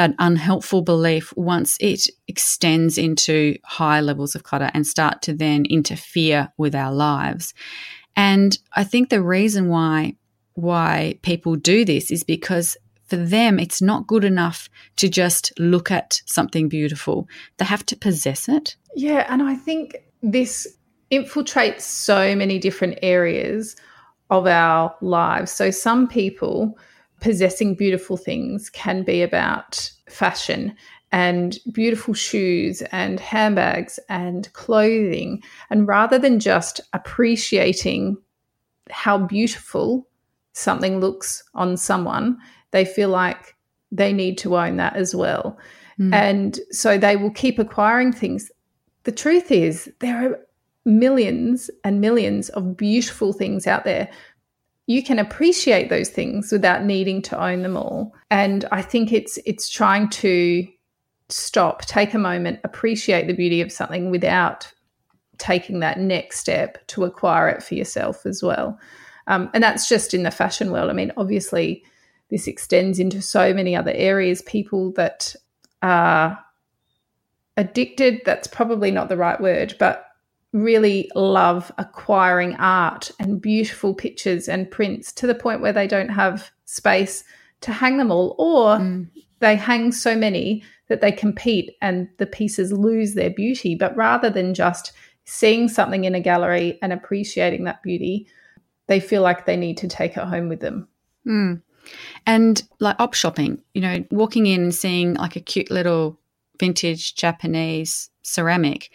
an 0.00 0.14
unhelpful 0.18 0.80
belief 0.80 1.30
once 1.36 1.76
it 1.78 2.08
extends 2.26 2.96
into 2.96 3.58
high 3.64 4.00
levels 4.00 4.34
of 4.34 4.42
clutter 4.42 4.70
and 4.72 4.86
start 4.86 5.20
to 5.20 5.34
then 5.34 5.66
interfere 5.68 6.50
with 6.56 6.74
our 6.74 6.90
lives. 6.90 7.52
And 8.16 8.56
I 8.72 8.82
think 8.82 9.10
the 9.10 9.22
reason 9.22 9.68
why 9.68 10.16
why 10.54 11.18
people 11.22 11.54
do 11.54 11.84
this 11.84 12.10
is 12.10 12.24
because 12.24 12.76
for 13.04 13.16
them 13.16 13.58
it's 13.58 13.82
not 13.82 14.06
good 14.06 14.24
enough 14.24 14.70
to 14.96 15.08
just 15.08 15.52
look 15.58 15.90
at 15.90 16.22
something 16.24 16.68
beautiful. 16.68 17.28
They 17.58 17.66
have 17.66 17.84
to 17.86 17.96
possess 17.96 18.48
it. 18.48 18.76
Yeah, 18.96 19.26
and 19.28 19.42
I 19.42 19.54
think 19.54 19.96
this 20.22 20.66
infiltrates 21.12 21.82
so 21.82 22.34
many 22.34 22.58
different 22.58 22.98
areas 23.02 23.76
of 24.30 24.46
our 24.46 24.94
lives. 25.02 25.52
So 25.52 25.70
some 25.70 26.08
people 26.08 26.78
possessing 27.20 27.74
beautiful 27.74 28.16
things 28.16 28.70
can 28.70 29.02
be 29.02 29.22
about 29.22 29.90
fashion 30.08 30.74
and 31.12 31.58
beautiful 31.72 32.14
shoes 32.14 32.82
and 32.92 33.18
handbags 33.18 33.98
and 34.08 34.52
clothing. 34.52 35.42
And 35.68 35.86
rather 35.86 36.18
than 36.18 36.38
just 36.38 36.80
appreciating 36.92 38.16
how 38.90 39.18
beautiful 39.18 40.08
something 40.52 41.00
looks 41.00 41.42
on 41.54 41.76
someone, 41.76 42.38
they 42.70 42.84
feel 42.84 43.08
like 43.08 43.56
they 43.92 44.12
need 44.12 44.38
to 44.38 44.56
own 44.56 44.76
that 44.76 44.94
as 44.94 45.14
well. 45.14 45.58
Mm. 45.98 46.14
And 46.14 46.60
so 46.70 46.96
they 46.96 47.16
will 47.16 47.32
keep 47.32 47.58
acquiring 47.58 48.12
things. 48.12 48.50
The 49.04 49.12
truth 49.12 49.50
is, 49.50 49.90
there 49.98 50.30
are 50.30 50.40
millions 50.84 51.70
and 51.84 52.00
millions 52.00 52.48
of 52.50 52.76
beautiful 52.76 53.32
things 53.32 53.66
out 53.66 53.84
there. 53.84 54.08
You 54.90 55.04
can 55.04 55.20
appreciate 55.20 55.88
those 55.88 56.08
things 56.08 56.50
without 56.50 56.82
needing 56.82 57.22
to 57.22 57.40
own 57.40 57.62
them 57.62 57.76
all. 57.76 58.12
And 58.28 58.64
I 58.72 58.82
think 58.82 59.12
it's 59.12 59.38
it's 59.46 59.68
trying 59.68 60.08
to 60.08 60.66
stop, 61.28 61.82
take 61.82 62.12
a 62.12 62.18
moment, 62.18 62.58
appreciate 62.64 63.28
the 63.28 63.32
beauty 63.32 63.60
of 63.60 63.70
something 63.70 64.10
without 64.10 64.68
taking 65.38 65.78
that 65.78 66.00
next 66.00 66.40
step 66.40 66.84
to 66.88 67.04
acquire 67.04 67.48
it 67.48 67.62
for 67.62 67.76
yourself 67.76 68.26
as 68.26 68.42
well. 68.42 68.80
Um, 69.28 69.48
and 69.54 69.62
that's 69.62 69.88
just 69.88 70.12
in 70.12 70.24
the 70.24 70.32
fashion 70.32 70.72
world. 70.72 70.90
I 70.90 70.92
mean, 70.92 71.12
obviously, 71.16 71.84
this 72.30 72.48
extends 72.48 72.98
into 72.98 73.22
so 73.22 73.54
many 73.54 73.76
other 73.76 73.92
areas. 73.94 74.42
People 74.42 74.90
that 74.94 75.36
are 75.82 76.36
addicted, 77.56 78.22
that's 78.24 78.48
probably 78.48 78.90
not 78.90 79.08
the 79.08 79.16
right 79.16 79.40
word, 79.40 79.76
but 79.78 80.09
really 80.52 81.10
love 81.14 81.70
acquiring 81.78 82.56
art 82.56 83.10
and 83.18 83.40
beautiful 83.40 83.94
pictures 83.94 84.48
and 84.48 84.70
prints 84.70 85.12
to 85.12 85.26
the 85.26 85.34
point 85.34 85.60
where 85.60 85.72
they 85.72 85.86
don't 85.86 86.08
have 86.08 86.50
space 86.64 87.24
to 87.60 87.72
hang 87.72 87.98
them 87.98 88.10
all, 88.10 88.34
or 88.38 88.78
mm. 88.78 89.08
they 89.38 89.54
hang 89.54 89.92
so 89.92 90.16
many 90.16 90.62
that 90.88 91.00
they 91.00 91.12
compete 91.12 91.76
and 91.80 92.08
the 92.18 92.26
pieces 92.26 92.72
lose 92.72 93.14
their 93.14 93.30
beauty. 93.30 93.74
But 93.74 93.96
rather 93.96 94.30
than 94.30 94.54
just 94.54 94.92
seeing 95.24 95.68
something 95.68 96.04
in 96.04 96.14
a 96.14 96.20
gallery 96.20 96.78
and 96.82 96.92
appreciating 96.92 97.64
that 97.64 97.82
beauty, 97.82 98.26
they 98.88 98.98
feel 98.98 99.22
like 99.22 99.46
they 99.46 99.56
need 99.56 99.76
to 99.76 99.88
take 99.88 100.16
it 100.16 100.24
home 100.24 100.48
with 100.48 100.60
them. 100.60 100.88
Mm. 101.26 101.62
And 102.26 102.62
like 102.80 102.96
op 102.98 103.14
shopping, 103.14 103.62
you 103.74 103.80
know, 103.80 104.04
walking 104.10 104.46
in 104.46 104.62
and 104.62 104.74
seeing 104.74 105.14
like 105.14 105.36
a 105.36 105.40
cute 105.40 105.70
little 105.70 106.18
vintage 106.58 107.14
Japanese 107.14 108.10
ceramic. 108.22 108.90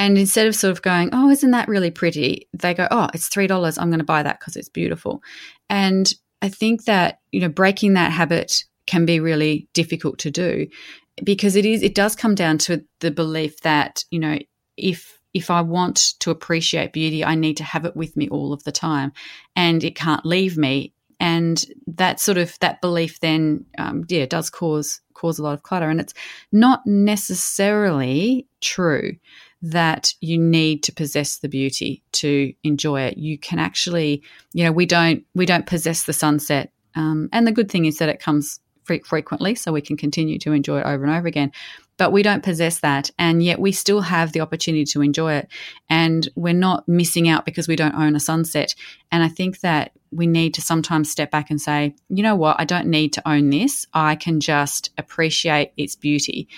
And 0.00 0.16
instead 0.16 0.46
of 0.46 0.56
sort 0.56 0.72
of 0.72 0.80
going, 0.80 1.10
oh, 1.12 1.28
isn't 1.28 1.50
that 1.50 1.68
really 1.68 1.90
pretty? 1.90 2.48
They 2.54 2.72
go, 2.72 2.88
oh, 2.90 3.10
it's 3.12 3.28
$3. 3.28 3.78
I'm 3.78 3.90
going 3.90 3.98
to 3.98 4.04
buy 4.04 4.22
that 4.22 4.40
because 4.40 4.56
it's 4.56 4.70
beautiful. 4.70 5.22
And 5.68 6.10
I 6.40 6.48
think 6.48 6.86
that, 6.86 7.20
you 7.32 7.40
know, 7.40 7.50
breaking 7.50 7.92
that 7.92 8.10
habit 8.10 8.64
can 8.86 9.04
be 9.04 9.20
really 9.20 9.68
difficult 9.74 10.18
to 10.20 10.30
do 10.30 10.66
because 11.22 11.54
it 11.54 11.66
is 11.66 11.82
it 11.82 11.94
does 11.94 12.16
come 12.16 12.34
down 12.34 12.56
to 12.56 12.82
the 13.00 13.10
belief 13.10 13.60
that 13.60 14.04
you 14.10 14.18
know 14.18 14.38
if 14.78 15.18
if 15.32 15.50
I 15.50 15.60
want 15.60 16.14
to 16.20 16.30
appreciate 16.30 16.92
beauty, 16.92 17.24
I 17.24 17.36
need 17.36 17.58
to 17.58 17.64
have 17.64 17.84
it 17.84 17.94
with 17.94 18.16
me 18.16 18.28
all 18.30 18.52
of 18.52 18.64
the 18.64 18.72
time, 18.72 19.12
and 19.54 19.84
it 19.84 19.94
can't 19.94 20.26
leave 20.26 20.56
me. 20.56 20.92
And 21.20 21.64
that 21.86 22.18
sort 22.18 22.38
of 22.38 22.58
that 22.60 22.80
belief 22.80 23.20
then, 23.20 23.66
um, 23.78 24.04
yeah, 24.08 24.26
does 24.26 24.50
cause 24.50 25.00
cause 25.14 25.38
a 25.38 25.42
lot 25.42 25.52
of 25.52 25.62
clutter. 25.62 25.90
And 25.90 26.00
it's 26.00 26.14
not 26.50 26.80
necessarily 26.86 28.46
true 28.60 29.16
that 29.62 30.14
you 30.20 30.38
need 30.38 30.82
to 30.84 30.92
possess 30.92 31.38
the 31.38 31.48
beauty 31.48 32.02
to 32.12 32.54
enjoy 32.64 33.02
it. 33.02 33.18
You 33.18 33.38
can 33.38 33.58
actually, 33.58 34.22
you 34.54 34.64
know, 34.64 34.72
we 34.72 34.86
don't 34.86 35.24
we 35.34 35.46
don't 35.46 35.66
possess 35.66 36.04
the 36.04 36.14
sunset. 36.14 36.72
Um, 36.94 37.28
and 37.32 37.46
the 37.46 37.52
good 37.52 37.70
thing 37.70 37.84
is 37.84 37.98
that 37.98 38.08
it 38.08 38.20
comes 38.20 38.58
frequently, 39.04 39.54
so 39.54 39.72
we 39.72 39.80
can 39.80 39.96
continue 39.96 40.38
to 40.40 40.52
enjoy 40.52 40.80
it 40.80 40.86
over 40.86 41.04
and 41.04 41.14
over 41.14 41.28
again. 41.28 41.52
But 42.00 42.12
we 42.12 42.22
don't 42.22 42.42
possess 42.42 42.78
that, 42.78 43.10
and 43.18 43.42
yet 43.42 43.60
we 43.60 43.72
still 43.72 44.00
have 44.00 44.32
the 44.32 44.40
opportunity 44.40 44.86
to 44.86 45.02
enjoy 45.02 45.34
it. 45.34 45.48
And 45.90 46.26
we're 46.34 46.54
not 46.54 46.88
missing 46.88 47.28
out 47.28 47.44
because 47.44 47.68
we 47.68 47.76
don't 47.76 47.94
own 47.94 48.16
a 48.16 48.20
sunset. 48.20 48.74
And 49.12 49.22
I 49.22 49.28
think 49.28 49.60
that 49.60 49.92
we 50.10 50.26
need 50.26 50.54
to 50.54 50.62
sometimes 50.62 51.10
step 51.10 51.30
back 51.30 51.50
and 51.50 51.60
say, 51.60 51.94
you 52.08 52.22
know 52.22 52.36
what, 52.36 52.56
I 52.58 52.64
don't 52.64 52.86
need 52.86 53.12
to 53.12 53.28
own 53.28 53.50
this. 53.50 53.86
I 53.92 54.16
can 54.16 54.40
just 54.40 54.88
appreciate 54.96 55.72
its 55.76 55.94
beauty 55.94 56.48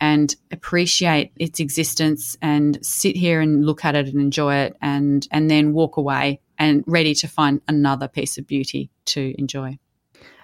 and 0.00 0.34
appreciate 0.50 1.30
its 1.36 1.60
existence 1.60 2.36
and 2.42 2.84
sit 2.84 3.14
here 3.14 3.40
and 3.40 3.64
look 3.64 3.84
at 3.84 3.94
it 3.94 4.08
and 4.08 4.20
enjoy 4.20 4.56
it 4.56 4.76
and 4.82 5.28
and 5.30 5.48
then 5.48 5.74
walk 5.74 5.96
away 5.96 6.40
and 6.58 6.82
ready 6.88 7.14
to 7.14 7.28
find 7.28 7.60
another 7.68 8.08
piece 8.08 8.36
of 8.36 8.48
beauty 8.48 8.90
to 9.04 9.32
enjoy. 9.38 9.78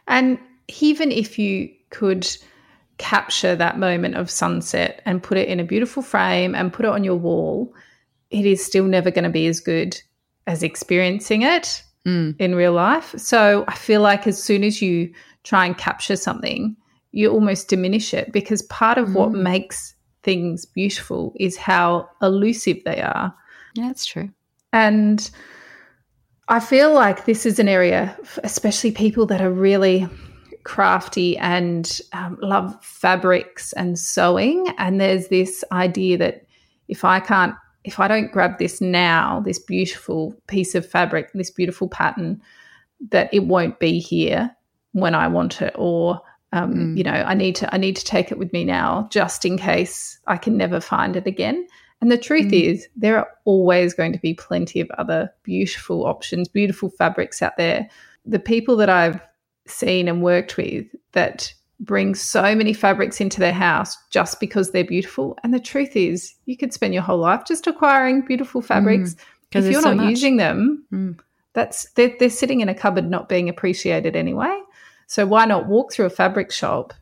And 0.06 0.38
even 0.68 1.10
if 1.10 1.40
you 1.40 1.70
could 1.90 2.24
capture 2.98 3.56
that 3.56 3.78
moment 3.78 4.14
of 4.14 4.30
sunset 4.30 5.02
and 5.04 5.22
put 5.22 5.38
it 5.38 5.48
in 5.48 5.60
a 5.60 5.64
beautiful 5.64 6.02
frame 6.02 6.54
and 6.54 6.72
put 6.72 6.86
it 6.86 6.92
on 6.92 7.04
your 7.04 7.16
wall, 7.16 7.72
it 8.30 8.46
is 8.46 8.64
still 8.64 8.84
never 8.84 9.10
going 9.10 9.24
to 9.24 9.30
be 9.30 9.46
as 9.46 9.60
good 9.60 10.00
as 10.46 10.62
experiencing 10.62 11.42
it 11.42 11.82
mm. 12.06 12.34
in 12.38 12.54
real 12.54 12.72
life. 12.72 13.14
So 13.16 13.64
I 13.68 13.74
feel 13.74 14.00
like 14.00 14.26
as 14.26 14.42
soon 14.42 14.64
as 14.64 14.80
you 14.80 15.12
try 15.42 15.66
and 15.66 15.76
capture 15.76 16.16
something, 16.16 16.76
you 17.12 17.30
almost 17.30 17.68
diminish 17.68 18.12
it 18.12 18.32
because 18.32 18.62
part 18.62 18.98
of 18.98 19.08
mm. 19.08 19.14
what 19.14 19.32
makes 19.32 19.94
things 20.22 20.64
beautiful 20.64 21.34
is 21.38 21.56
how 21.56 22.08
elusive 22.22 22.78
they 22.84 23.00
are. 23.00 23.34
Yeah, 23.74 23.88
that's 23.88 24.06
true. 24.06 24.30
And 24.72 25.30
I 26.48 26.60
feel 26.60 26.92
like 26.92 27.24
this 27.24 27.46
is 27.46 27.58
an 27.58 27.68
area, 27.68 28.16
especially 28.42 28.90
people 28.90 29.26
that 29.26 29.40
are 29.40 29.50
really 29.50 30.08
crafty 30.64 31.36
and 31.38 32.00
um, 32.12 32.38
love 32.40 32.76
fabrics 32.82 33.72
and 33.74 33.98
sewing. 33.98 34.66
And 34.78 35.00
there's 35.00 35.28
this 35.28 35.62
idea 35.70 36.18
that 36.18 36.46
if 36.88 37.04
I 37.04 37.20
can't, 37.20 37.54
if 37.84 38.00
I 38.00 38.08
don't 38.08 38.32
grab 38.32 38.58
this 38.58 38.80
now, 38.80 39.40
this 39.44 39.58
beautiful 39.58 40.34
piece 40.46 40.74
of 40.74 40.88
fabric, 40.88 41.30
this 41.34 41.50
beautiful 41.50 41.88
pattern, 41.88 42.40
that 43.10 43.32
it 43.32 43.44
won't 43.44 43.78
be 43.78 43.98
here 43.98 44.50
when 44.92 45.14
I 45.14 45.28
want 45.28 45.60
it, 45.60 45.74
or 45.76 46.20
um, 46.52 46.74
mm. 46.74 46.96
you 46.96 47.04
know, 47.04 47.10
I 47.12 47.34
need 47.34 47.56
to, 47.56 47.74
I 47.74 47.78
need 47.78 47.96
to 47.96 48.04
take 48.04 48.30
it 48.30 48.38
with 48.38 48.52
me 48.52 48.64
now, 48.64 49.08
just 49.10 49.44
in 49.44 49.58
case 49.58 50.18
I 50.26 50.36
can 50.36 50.56
never 50.56 50.80
find 50.80 51.16
it 51.16 51.26
again. 51.26 51.66
And 52.00 52.10
the 52.10 52.16
truth 52.18 52.52
mm. 52.52 52.62
is, 52.62 52.88
there 52.96 53.18
are 53.18 53.28
always 53.44 53.92
going 53.92 54.12
to 54.12 54.18
be 54.18 54.34
plenty 54.34 54.80
of 54.80 54.90
other 54.92 55.30
beautiful 55.42 56.06
options, 56.06 56.48
beautiful 56.48 56.90
fabrics 56.90 57.42
out 57.42 57.56
there. 57.58 57.88
The 58.24 58.38
people 58.38 58.76
that 58.76 58.88
I've 58.88 59.20
seen 59.66 60.08
and 60.08 60.22
worked 60.22 60.56
with 60.56 60.86
that 61.12 61.52
bring 61.80 62.14
so 62.14 62.54
many 62.54 62.72
fabrics 62.72 63.20
into 63.20 63.40
their 63.40 63.52
house 63.52 63.96
just 64.10 64.40
because 64.40 64.70
they're 64.70 64.84
beautiful. 64.84 65.36
And 65.42 65.52
the 65.52 65.60
truth 65.60 65.96
is, 65.96 66.34
you 66.46 66.56
could 66.56 66.72
spend 66.72 66.94
your 66.94 67.02
whole 67.02 67.18
life 67.18 67.42
just 67.46 67.66
acquiring 67.66 68.22
beautiful 68.22 68.62
fabrics. 68.62 69.14
Mm, 69.14 69.18
if 69.52 69.64
you're 69.70 69.82
so 69.82 69.94
not 69.94 69.98
much. 69.98 70.10
using 70.10 70.36
them, 70.36 70.84
mm. 70.92 71.18
that's 71.52 71.90
they're, 71.92 72.14
they're 72.18 72.30
sitting 72.30 72.60
in 72.60 72.68
a 72.68 72.74
cupboard 72.74 73.08
not 73.08 73.28
being 73.28 73.48
appreciated 73.48 74.16
anyway. 74.16 74.56
So 75.06 75.26
why 75.26 75.44
not 75.44 75.66
walk 75.66 75.92
through 75.92 76.06
a 76.06 76.10
fabric 76.10 76.50
shop 76.50 76.94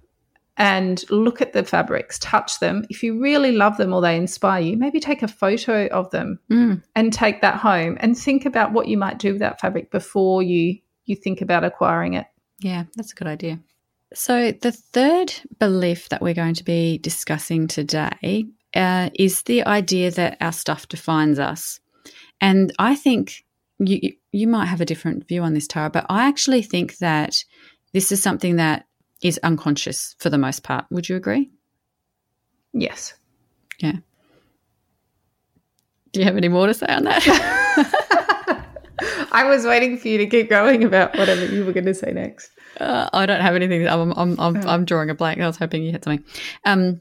and 0.58 1.02
look 1.10 1.40
at 1.40 1.54
the 1.54 1.64
fabrics, 1.64 2.18
touch 2.18 2.60
them. 2.60 2.84
If 2.90 3.02
you 3.02 3.20
really 3.20 3.52
love 3.52 3.78
them 3.78 3.94
or 3.94 4.02
they 4.02 4.16
inspire 4.16 4.60
you, 4.60 4.76
maybe 4.76 5.00
take 5.00 5.22
a 5.22 5.28
photo 5.28 5.86
of 5.86 6.10
them 6.10 6.38
mm. 6.50 6.82
and 6.94 7.12
take 7.12 7.40
that 7.40 7.56
home 7.56 7.96
and 8.00 8.16
think 8.16 8.44
about 8.44 8.72
what 8.72 8.88
you 8.88 8.98
might 8.98 9.18
do 9.18 9.32
with 9.32 9.40
that 9.40 9.60
fabric 9.60 9.90
before 9.90 10.42
you 10.42 10.78
you 11.04 11.16
think 11.16 11.40
about 11.40 11.64
acquiring 11.64 12.14
it. 12.14 12.26
Yeah, 12.62 12.84
that's 12.94 13.12
a 13.12 13.14
good 13.14 13.26
idea. 13.26 13.58
So, 14.14 14.52
the 14.52 14.72
third 14.72 15.32
belief 15.58 16.08
that 16.10 16.22
we're 16.22 16.34
going 16.34 16.54
to 16.54 16.64
be 16.64 16.98
discussing 16.98 17.66
today 17.66 18.46
uh, 18.74 19.10
is 19.14 19.42
the 19.42 19.64
idea 19.66 20.10
that 20.10 20.36
our 20.40 20.52
stuff 20.52 20.86
defines 20.88 21.38
us. 21.38 21.80
And 22.40 22.72
I 22.78 22.94
think 22.94 23.44
you, 23.78 24.12
you 24.32 24.46
might 24.46 24.66
have 24.66 24.80
a 24.80 24.84
different 24.86 25.26
view 25.28 25.42
on 25.42 25.54
this, 25.54 25.66
Tara, 25.66 25.90
but 25.90 26.06
I 26.08 26.28
actually 26.28 26.62
think 26.62 26.98
that 26.98 27.42
this 27.92 28.12
is 28.12 28.22
something 28.22 28.56
that 28.56 28.86
is 29.22 29.40
unconscious 29.42 30.14
for 30.18 30.30
the 30.30 30.38
most 30.38 30.62
part. 30.62 30.84
Would 30.90 31.08
you 31.08 31.16
agree? 31.16 31.50
Yes. 32.72 33.14
Yeah. 33.78 33.96
Do 36.12 36.20
you 36.20 36.26
have 36.26 36.36
any 36.36 36.48
more 36.48 36.66
to 36.66 36.74
say 36.74 36.86
on 36.86 37.04
that? 37.04 37.96
I 39.32 39.44
was 39.44 39.64
waiting 39.64 39.96
for 39.96 40.08
you 40.08 40.18
to 40.18 40.26
keep 40.26 40.50
going 40.50 40.84
about 40.84 41.16
whatever 41.16 41.46
you 41.46 41.64
were 41.64 41.72
going 41.72 41.86
to 41.86 41.94
say 41.94 42.12
next. 42.12 42.50
Uh, 42.78 43.08
I 43.12 43.26
don't 43.26 43.40
have 43.40 43.54
anything. 43.56 43.88
I'm 43.88 44.12
I'm 44.12 44.38
I'm, 44.38 44.56
oh. 44.58 44.68
I'm, 44.68 44.84
drawing 44.84 45.10
a 45.10 45.14
blank. 45.14 45.40
I 45.40 45.46
was 45.46 45.56
hoping 45.56 45.82
you 45.82 45.92
had 45.92 46.04
something. 46.04 46.24
Um, 46.64 47.00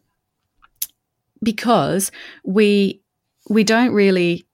because 1.43 2.11
we 2.43 3.01
we 3.49 3.63
don't 3.63 3.91
really 3.91 4.47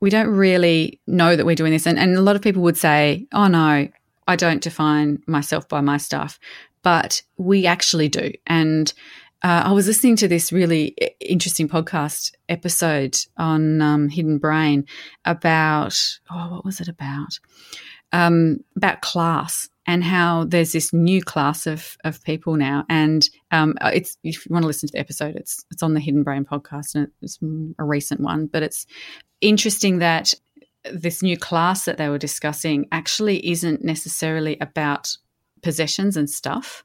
we 0.00 0.10
don't 0.10 0.28
really 0.28 1.00
know 1.06 1.34
that 1.34 1.46
we're 1.46 1.56
doing 1.56 1.72
this, 1.72 1.86
and 1.86 1.98
and 1.98 2.16
a 2.16 2.20
lot 2.20 2.36
of 2.36 2.42
people 2.42 2.62
would 2.62 2.76
say, 2.76 3.26
"Oh 3.32 3.48
no, 3.48 3.88
I 4.28 4.36
don't 4.36 4.62
define 4.62 5.22
myself 5.26 5.68
by 5.68 5.80
my 5.80 5.96
stuff," 5.96 6.38
but 6.82 7.22
we 7.38 7.66
actually 7.66 8.08
do, 8.08 8.32
and. 8.46 8.92
Uh, 9.42 9.62
I 9.64 9.72
was 9.72 9.88
listening 9.88 10.14
to 10.16 10.28
this 10.28 10.52
really 10.52 10.96
interesting 11.18 11.68
podcast 11.68 12.32
episode 12.48 13.18
on 13.36 13.82
um, 13.82 14.08
Hidden 14.08 14.38
Brain 14.38 14.86
about 15.24 15.98
oh, 16.30 16.48
what 16.52 16.64
was 16.64 16.80
it 16.80 16.86
about? 16.86 17.40
Um, 18.12 18.58
about 18.76 19.00
class 19.00 19.68
and 19.86 20.04
how 20.04 20.44
there's 20.44 20.70
this 20.70 20.92
new 20.92 21.22
class 21.22 21.66
of, 21.66 21.96
of 22.04 22.22
people 22.22 22.56
now. 22.56 22.84
And 22.88 23.28
um, 23.50 23.74
it's 23.82 24.16
if 24.22 24.46
you 24.46 24.52
want 24.52 24.62
to 24.62 24.68
listen 24.68 24.88
to 24.88 24.92
the 24.92 25.00
episode, 25.00 25.34
it's 25.34 25.64
it's 25.72 25.82
on 25.82 25.94
the 25.94 26.00
Hidden 26.00 26.22
Brain 26.22 26.44
podcast, 26.44 26.94
and 26.94 27.08
it's 27.20 27.38
a 27.78 27.84
recent 27.84 28.20
one. 28.20 28.46
But 28.46 28.62
it's 28.62 28.86
interesting 29.40 29.98
that 29.98 30.34
this 30.92 31.20
new 31.20 31.36
class 31.36 31.84
that 31.86 31.96
they 31.96 32.08
were 32.08 32.18
discussing 32.18 32.86
actually 32.92 33.44
isn't 33.50 33.82
necessarily 33.82 34.56
about 34.60 35.16
possessions 35.62 36.16
and 36.16 36.30
stuff. 36.30 36.84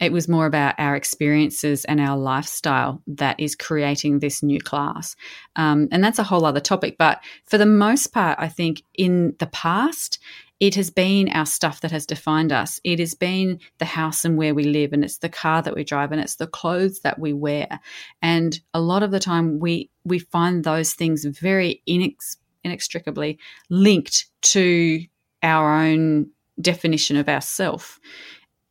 It 0.00 0.12
was 0.12 0.28
more 0.28 0.46
about 0.46 0.74
our 0.78 0.96
experiences 0.96 1.84
and 1.84 2.00
our 2.00 2.16
lifestyle 2.16 3.02
that 3.06 3.38
is 3.38 3.54
creating 3.54 4.18
this 4.18 4.42
new 4.42 4.60
class. 4.60 5.16
Um, 5.56 5.88
and 5.92 6.02
that's 6.02 6.18
a 6.18 6.24
whole 6.24 6.44
other 6.44 6.60
topic. 6.60 6.96
But 6.98 7.20
for 7.44 7.58
the 7.58 7.66
most 7.66 8.08
part, 8.08 8.38
I 8.40 8.48
think 8.48 8.82
in 8.94 9.34
the 9.38 9.46
past, 9.46 10.18
it 10.60 10.74
has 10.74 10.90
been 10.90 11.30
our 11.30 11.46
stuff 11.46 11.80
that 11.80 11.90
has 11.90 12.04
defined 12.04 12.52
us. 12.52 12.80
It 12.84 12.98
has 12.98 13.14
been 13.14 13.60
the 13.78 13.86
house 13.86 14.26
and 14.26 14.36
where 14.36 14.54
we 14.54 14.64
live, 14.64 14.92
and 14.92 15.02
it's 15.02 15.18
the 15.18 15.30
car 15.30 15.62
that 15.62 15.74
we 15.74 15.84
drive, 15.84 16.12
and 16.12 16.20
it's 16.20 16.36
the 16.36 16.46
clothes 16.46 17.00
that 17.00 17.18
we 17.18 17.32
wear. 17.32 17.80
And 18.20 18.60
a 18.74 18.80
lot 18.80 19.02
of 19.02 19.10
the 19.10 19.20
time, 19.20 19.58
we 19.58 19.90
we 20.04 20.18
find 20.18 20.62
those 20.62 20.92
things 20.92 21.24
very 21.24 21.82
inex- 21.88 22.36
inextricably 22.62 23.38
linked 23.70 24.26
to 24.42 25.02
our 25.42 25.74
own 25.74 26.28
definition 26.60 27.16
of 27.16 27.28
ourself. 27.28 27.98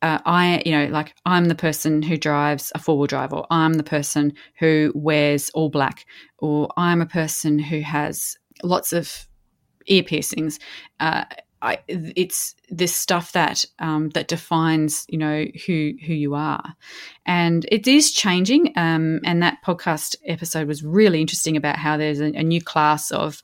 Uh, 0.02 0.18
I, 0.24 0.62
you 0.64 0.72
know, 0.72 0.86
like 0.86 1.14
I'm 1.26 1.46
the 1.46 1.54
person 1.54 2.02
who 2.02 2.16
drives 2.16 2.72
a 2.74 2.78
four 2.78 2.96
wheel 2.98 3.06
drive, 3.06 3.32
or 3.32 3.46
I'm 3.50 3.74
the 3.74 3.82
person 3.82 4.32
who 4.58 4.92
wears 4.94 5.50
all 5.50 5.68
black, 5.68 6.06
or 6.38 6.68
I'm 6.76 7.00
a 7.00 7.06
person 7.06 7.58
who 7.58 7.80
has 7.80 8.36
lots 8.62 8.92
of 8.92 9.26
ear 9.86 10.02
piercings. 10.02 10.58
Uh, 10.98 11.24
I, 11.62 11.78
it's 11.88 12.54
this 12.70 12.96
stuff 12.96 13.32
that 13.32 13.66
um, 13.78 14.08
that 14.10 14.28
defines 14.28 15.04
you 15.08 15.18
know 15.18 15.44
who 15.66 15.92
who 16.06 16.14
you 16.14 16.34
are, 16.34 16.74
and 17.26 17.66
it 17.70 17.86
is 17.86 18.12
changing. 18.12 18.72
Um, 18.76 19.20
and 19.24 19.42
that 19.42 19.58
podcast 19.64 20.16
episode 20.26 20.66
was 20.66 20.82
really 20.82 21.20
interesting 21.20 21.58
about 21.58 21.76
how 21.76 21.98
there's 21.98 22.20
a, 22.20 22.32
a 22.32 22.42
new 22.42 22.62
class 22.62 23.10
of 23.10 23.42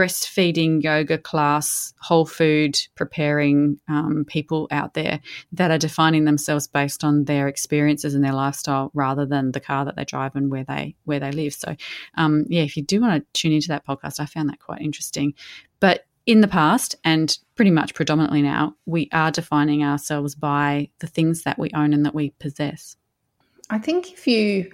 breastfeeding 0.00 0.82
yoga 0.82 1.18
class, 1.18 1.92
whole 2.00 2.24
food 2.24 2.80
preparing 2.94 3.78
um, 3.86 4.24
people 4.26 4.66
out 4.70 4.94
there 4.94 5.20
that 5.52 5.70
are 5.70 5.76
defining 5.76 6.24
themselves 6.24 6.66
based 6.66 7.04
on 7.04 7.24
their 7.24 7.48
experiences 7.48 8.14
and 8.14 8.24
their 8.24 8.32
lifestyle 8.32 8.90
rather 8.94 9.26
than 9.26 9.52
the 9.52 9.60
car 9.60 9.84
that 9.84 9.96
they 9.96 10.04
drive 10.06 10.34
and 10.34 10.50
where 10.50 10.64
they 10.64 10.94
where 11.04 11.20
they 11.20 11.30
live. 11.32 11.52
So, 11.52 11.76
um, 12.14 12.46
yeah, 12.48 12.62
if 12.62 12.78
you 12.78 12.82
do 12.82 13.02
want 13.02 13.22
to 13.22 13.40
tune 13.40 13.52
into 13.52 13.68
that 13.68 13.86
podcast, 13.86 14.20
I 14.20 14.24
found 14.24 14.48
that 14.48 14.58
quite 14.58 14.80
interesting. 14.80 15.34
But 15.80 16.06
in 16.24 16.40
the 16.40 16.48
past 16.48 16.94
and 17.04 17.36
pretty 17.56 17.70
much 17.70 17.92
predominantly 17.92 18.40
now, 18.40 18.76
we 18.86 19.10
are 19.12 19.30
defining 19.30 19.84
ourselves 19.84 20.34
by 20.34 20.88
the 21.00 21.08
things 21.08 21.42
that 21.42 21.58
we 21.58 21.70
own 21.74 21.92
and 21.92 22.06
that 22.06 22.14
we 22.14 22.30
possess. 22.38 22.96
I 23.68 23.78
think 23.78 24.12
if 24.12 24.26
you 24.26 24.72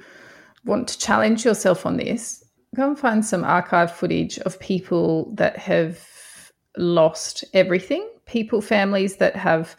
want 0.65 0.87
to 0.89 0.99
challenge 0.99 1.45
yourself 1.45 1.85
on 1.85 1.97
this, 1.97 2.45
go 2.77 2.89
and 2.89 2.99
find 2.99 3.25
some 3.25 3.45
archive 3.45 3.91
footage 3.91 4.39
of 4.41 4.61
people 4.61 5.33
that 5.35 5.57
have 5.57 6.07
lost 6.77 7.45
everything, 7.55 8.09
people, 8.27 8.61
families 8.61 9.17
that 9.17 9.35
have 9.35 9.77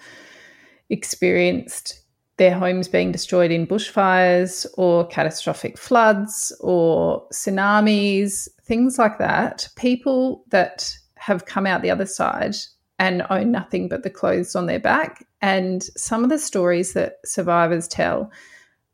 experienced 0.90 2.02
their 2.38 2.54
homes 2.54 2.88
being 2.88 3.12
destroyed 3.12 3.52
in 3.52 3.66
bushfires 3.66 4.66
or 4.78 5.08
catastrophic 5.08 5.78
floods 5.78 6.56
or 6.60 7.28
tsunamis, 7.34 8.48
things 8.64 9.00
like 9.00 9.18
that. 9.18 9.68
People 9.76 10.44
that 10.50 10.94
have 11.16 11.46
come 11.46 11.66
out 11.66 11.82
the 11.82 11.90
other 11.90 12.06
side 12.06 12.56
and 13.00 13.26
own 13.30 13.52
nothing 13.52 13.88
but 13.90 14.04
the 14.04 14.10
clothes 14.10 14.56
on 14.56 14.66
their 14.68 14.80
back. 14.80 15.26
And 15.42 15.84
some 15.84 16.24
of 16.24 16.30
the 16.30 16.40
stories 16.40 16.94
that 16.94 17.16
survivors 17.26 17.88
tell 17.88 18.32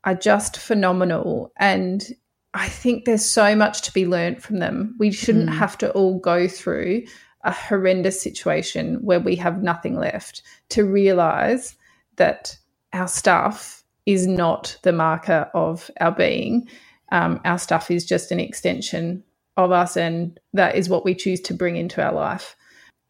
are 0.04 0.14
just 0.14 0.56
phenomenal. 0.58 1.52
And 1.58 2.06
I 2.54 2.68
think 2.68 3.04
there's 3.04 3.24
so 3.24 3.54
much 3.56 3.82
to 3.82 3.92
be 3.92 4.06
learned 4.06 4.42
from 4.42 4.60
them. 4.60 4.94
We 4.98 5.10
shouldn't 5.10 5.50
mm. 5.50 5.54
have 5.54 5.76
to 5.78 5.90
all 5.92 6.18
go 6.18 6.48
through 6.48 7.04
a 7.42 7.52
horrendous 7.52 8.22
situation 8.22 8.96
where 9.02 9.20
we 9.20 9.36
have 9.36 9.62
nothing 9.62 9.96
left 9.96 10.42
to 10.70 10.84
realize 10.84 11.76
that 12.16 12.56
our 12.92 13.08
stuff 13.08 13.84
is 14.06 14.26
not 14.26 14.78
the 14.82 14.92
marker 14.92 15.50
of 15.52 15.90
our 16.00 16.12
being. 16.12 16.68
Um, 17.10 17.40
our 17.44 17.58
stuff 17.58 17.90
is 17.90 18.06
just 18.06 18.30
an 18.30 18.40
extension 18.40 19.24
of 19.56 19.70
us 19.70 19.96
and 19.96 20.38
that 20.52 20.74
is 20.76 20.88
what 20.88 21.04
we 21.04 21.14
choose 21.14 21.40
to 21.42 21.54
bring 21.54 21.76
into 21.76 22.02
our 22.02 22.12
life 22.12 22.56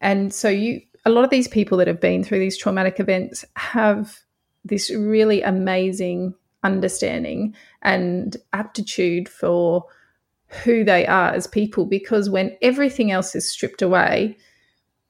and 0.01 0.33
so 0.33 0.49
you 0.49 0.81
a 1.05 1.09
lot 1.09 1.23
of 1.23 1.29
these 1.29 1.47
people 1.47 1.77
that 1.77 1.87
have 1.87 2.01
been 2.01 2.23
through 2.23 2.39
these 2.39 2.57
traumatic 2.57 2.99
events 2.99 3.45
have 3.55 4.19
this 4.63 4.89
really 4.91 5.41
amazing 5.41 6.33
understanding 6.65 7.55
and 7.83 8.37
aptitude 8.51 9.29
for 9.29 9.85
who 10.63 10.83
they 10.83 11.05
are 11.05 11.29
as 11.29 11.47
people 11.47 11.85
because 11.85 12.29
when 12.29 12.55
everything 12.61 13.11
else 13.11 13.35
is 13.35 13.49
stripped 13.49 13.81
away 13.81 14.35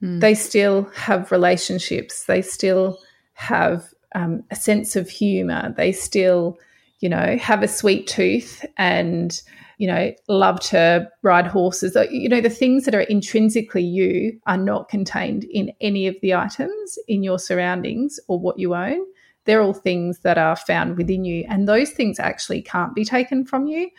mm. 0.03 0.19
they 0.19 0.35
still 0.35 0.83
have 0.95 1.31
relationships 1.31 2.25
they 2.25 2.41
still 2.41 2.99
have 3.33 3.93
um, 4.13 4.43
a 4.51 4.55
sense 4.55 4.95
of 4.95 5.09
humor 5.09 5.73
they 5.77 5.91
still 5.91 6.57
you 6.99 7.09
know 7.09 7.37
have 7.37 7.63
a 7.63 7.67
sweet 7.67 8.05
tooth 8.05 8.65
and 8.77 9.41
you 9.77 9.87
know, 9.87 10.13
love 10.27 10.59
to 10.61 11.09
ride 11.21 11.47
horses. 11.47 11.97
You 12.09 12.29
know, 12.29 12.41
the 12.41 12.49
things 12.49 12.85
that 12.85 12.95
are 12.95 13.01
intrinsically 13.01 13.83
you 13.83 14.39
are 14.47 14.57
not 14.57 14.89
contained 14.89 15.43
in 15.45 15.73
any 15.81 16.07
of 16.07 16.15
the 16.21 16.33
items 16.33 16.97
in 17.07 17.23
your 17.23 17.39
surroundings 17.39 18.19
or 18.27 18.39
what 18.39 18.57
you 18.57 18.73
own. 18.73 19.05
They're 19.45 19.61
all 19.61 19.73
things 19.73 20.19
that 20.19 20.37
are 20.37 20.55
found 20.55 20.97
within 20.97 21.25
you, 21.25 21.45
and 21.47 21.67
those 21.67 21.91
things 21.91 22.19
actually 22.19 22.61
can't 22.61 22.93
be 22.93 23.05
taken 23.05 23.45
from 23.45 23.67
you. 23.67 23.89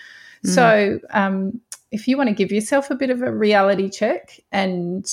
Mm. 0.45 0.55
So, 0.55 1.01
um, 1.11 1.61
if 1.91 2.07
you 2.07 2.17
want 2.17 2.29
to 2.29 2.35
give 2.35 2.53
yourself 2.53 2.91
a 2.91 2.97
bit 2.97 3.11
of 3.11 3.23
a 3.23 3.33
reality 3.33 3.89
check 3.89 4.41
and 4.53 5.11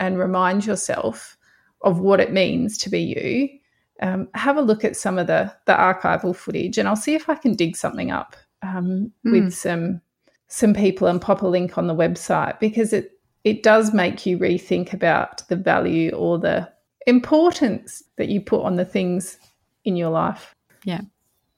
and 0.00 0.18
remind 0.18 0.66
yourself 0.66 1.36
of 1.82 2.00
what 2.00 2.20
it 2.20 2.32
means 2.32 2.78
to 2.78 2.90
be 2.90 3.00
you, 3.00 3.58
um, 4.00 4.28
have 4.34 4.56
a 4.56 4.62
look 4.62 4.84
at 4.84 4.96
some 4.96 5.18
of 5.18 5.26
the 5.26 5.52
the 5.66 5.72
archival 5.72 6.34
footage, 6.34 6.78
and 6.78 6.88
I'll 6.88 6.96
see 6.96 7.14
if 7.14 7.28
I 7.28 7.34
can 7.34 7.54
dig 7.54 7.76
something 7.76 8.10
up 8.10 8.36
um, 8.62 9.12
mm. 9.24 9.32
with 9.32 9.54
some 9.54 10.00
some 10.48 10.74
people 10.74 11.08
and 11.08 11.20
pop 11.20 11.42
a 11.42 11.46
link 11.46 11.78
on 11.78 11.86
the 11.86 11.94
website 11.94 12.58
because 12.60 12.92
it 12.92 13.18
it 13.44 13.62
does 13.62 13.92
make 13.92 14.24
you 14.24 14.38
rethink 14.38 14.92
about 14.92 15.46
the 15.48 15.56
value 15.56 16.10
or 16.12 16.38
the 16.38 16.70
importance 17.06 18.02
that 18.16 18.28
you 18.28 18.40
put 18.40 18.62
on 18.62 18.76
the 18.76 18.84
things 18.84 19.38
in 19.84 19.96
your 19.96 20.10
life. 20.10 20.54
Yeah. 20.84 21.02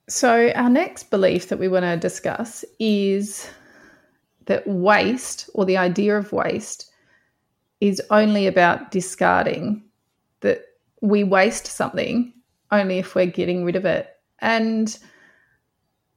So 0.09 0.51
our 0.55 0.69
next 0.69 1.09
belief 1.09 1.49
that 1.49 1.59
we 1.59 1.67
want 1.67 1.83
to 1.83 1.97
discuss 1.97 2.63
is 2.79 3.49
that 4.45 4.65
waste 4.65 5.49
or 5.53 5.65
the 5.65 5.77
idea 5.77 6.17
of 6.17 6.31
waste 6.31 6.91
is 7.81 8.01
only 8.09 8.47
about 8.47 8.91
discarding 8.91 9.83
that 10.41 10.61
we 11.01 11.23
waste 11.23 11.67
something 11.67 12.33
only 12.71 12.99
if 12.99 13.15
we're 13.15 13.25
getting 13.25 13.63
rid 13.63 13.75
of 13.75 13.85
it. 13.85 14.15
And 14.39 14.97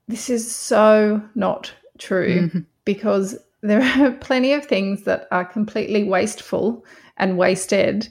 this 0.08 0.30
is 0.30 0.54
so 0.54 1.22
not 1.34 1.72
true 1.98 2.42
mm-hmm. 2.42 2.60
because 2.84 3.38
there 3.62 3.82
are 3.82 4.10
plenty 4.20 4.52
of 4.52 4.64
things 4.64 5.04
that 5.04 5.28
are 5.30 5.44
completely 5.44 6.04
wasteful 6.04 6.84
and 7.16 7.38
wasted, 7.38 8.08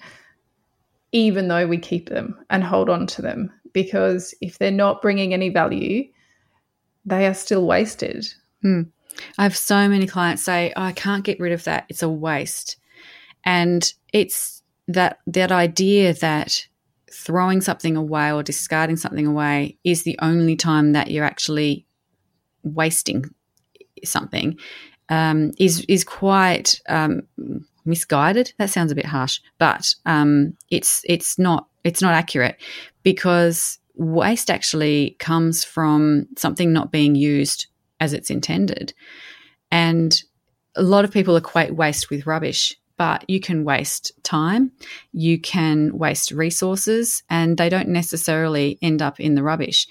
even 1.11 1.47
though 1.47 1.67
we 1.67 1.77
keep 1.77 2.09
them 2.09 2.37
and 2.49 2.63
hold 2.63 2.89
on 2.89 3.07
to 3.07 3.21
them. 3.21 3.51
Because 3.73 4.33
if 4.41 4.57
they're 4.57 4.71
not 4.71 5.01
bringing 5.01 5.33
any 5.33 5.49
value, 5.49 6.07
they 7.05 7.25
are 7.27 7.33
still 7.33 7.65
wasted. 7.65 8.27
Mm. 8.63 8.89
I 9.37 9.43
have 9.43 9.57
so 9.57 9.87
many 9.87 10.07
clients 10.07 10.43
say, 10.43 10.73
oh, 10.75 10.81
I 10.81 10.91
can't 10.91 11.23
get 11.23 11.39
rid 11.39 11.51
of 11.51 11.63
that. 11.65 11.85
It's 11.89 12.03
a 12.03 12.09
waste. 12.09 12.77
And 13.43 13.91
it's 14.13 14.63
that 14.87 15.19
that 15.27 15.51
idea 15.51 16.13
that 16.13 16.67
throwing 17.11 17.61
something 17.61 17.95
away 17.95 18.31
or 18.31 18.43
discarding 18.43 18.97
something 18.97 19.25
away 19.25 19.77
is 19.83 20.03
the 20.03 20.17
only 20.21 20.55
time 20.55 20.93
that 20.93 21.11
you're 21.11 21.25
actually 21.25 21.85
wasting 22.63 23.25
something 24.03 24.57
um, 25.09 25.51
is 25.57 25.85
is 25.87 26.03
quite 26.03 26.81
um, 26.89 27.21
misguided. 27.89 28.53
That 28.57 28.69
sounds 28.69 28.91
a 28.91 28.95
bit 28.95 29.05
harsh, 29.05 29.39
but 29.57 29.93
um, 30.05 30.55
it's 30.69 31.01
it's 31.05 31.37
not 31.37 31.67
it's 31.83 32.01
not 32.01 32.13
accurate 32.13 32.57
because 33.03 33.79
waste 33.95 34.49
actually 34.49 35.15
comes 35.19 35.63
from 35.63 36.27
something 36.37 36.71
not 36.71 36.91
being 36.91 37.15
used 37.15 37.67
as 37.99 38.13
it's 38.13 38.29
intended, 38.29 38.93
and 39.71 40.23
a 40.75 40.83
lot 40.83 41.03
of 41.03 41.11
people 41.11 41.35
equate 41.35 41.75
waste 41.75 42.09
with 42.09 42.27
rubbish. 42.27 42.75
But 42.97 43.23
you 43.29 43.39
can 43.39 43.63
waste 43.63 44.11
time, 44.23 44.73
you 45.13 45.39
can 45.39 45.97
waste 45.97 46.31
resources, 46.31 47.23
and 47.29 47.57
they 47.57 47.69
don't 47.69 47.87
necessarily 47.87 48.77
end 48.81 49.01
up 49.01 49.21
in 49.21 49.35
the 49.35 49.43
rubbish. 49.43 49.87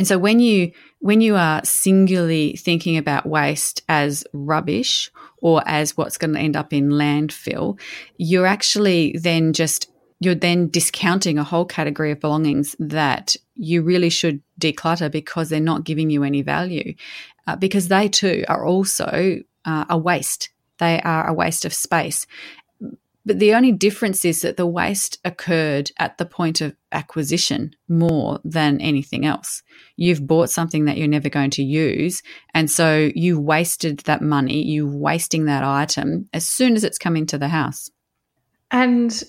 And 0.00 0.08
so 0.08 0.18
when 0.18 0.40
you 0.40 0.72
when 1.00 1.20
you 1.20 1.36
are 1.36 1.62
singularly 1.62 2.56
thinking 2.56 2.96
about 2.96 3.26
waste 3.26 3.82
as 3.86 4.24
rubbish 4.32 5.10
or 5.40 5.62
as 5.66 5.96
what's 5.96 6.18
going 6.18 6.34
to 6.34 6.40
end 6.40 6.56
up 6.56 6.72
in 6.72 6.90
landfill, 6.90 7.78
you're 8.16 8.46
actually 8.46 9.16
then 9.18 9.52
just 9.52 9.90
you're 10.20 10.34
then 10.34 10.68
discounting 10.68 11.38
a 11.38 11.44
whole 11.44 11.64
category 11.64 12.12
of 12.12 12.20
belongings 12.20 12.76
that 12.78 13.36
you 13.54 13.82
really 13.82 14.10
should 14.10 14.42
declutter 14.60 15.10
because 15.10 15.48
they're 15.48 15.60
not 15.60 15.84
giving 15.84 16.10
you 16.10 16.22
any 16.22 16.42
value. 16.42 16.94
Uh, 17.46 17.56
because 17.56 17.88
they 17.88 18.06
too 18.06 18.44
are 18.46 18.66
also 18.66 19.40
uh, 19.64 19.84
a 19.88 19.96
waste. 19.96 20.50
They 20.78 21.00
are 21.00 21.26
a 21.26 21.32
waste 21.32 21.64
of 21.64 21.74
space. 21.74 22.26
But 23.26 23.38
the 23.38 23.54
only 23.54 23.72
difference 23.72 24.24
is 24.24 24.40
that 24.42 24.56
the 24.56 24.66
waste 24.66 25.18
occurred 25.24 25.90
at 25.98 26.16
the 26.16 26.24
point 26.24 26.60
of 26.60 26.74
acquisition 26.90 27.72
more 27.88 28.40
than 28.44 28.80
anything 28.80 29.26
else. 29.26 29.62
You've 29.96 30.26
bought 30.26 30.50
something 30.50 30.86
that 30.86 30.96
you're 30.96 31.06
never 31.06 31.28
going 31.28 31.50
to 31.50 31.62
use. 31.62 32.22
And 32.54 32.70
so 32.70 33.10
you 33.14 33.38
wasted 33.38 34.00
that 34.00 34.22
money, 34.22 34.64
you 34.64 34.86
wasting 34.86 35.44
that 35.44 35.62
item 35.62 36.28
as 36.32 36.48
soon 36.48 36.74
as 36.74 36.84
it's 36.84 36.98
come 36.98 37.16
into 37.16 37.36
the 37.36 37.48
house. 37.48 37.90
And 38.70 39.22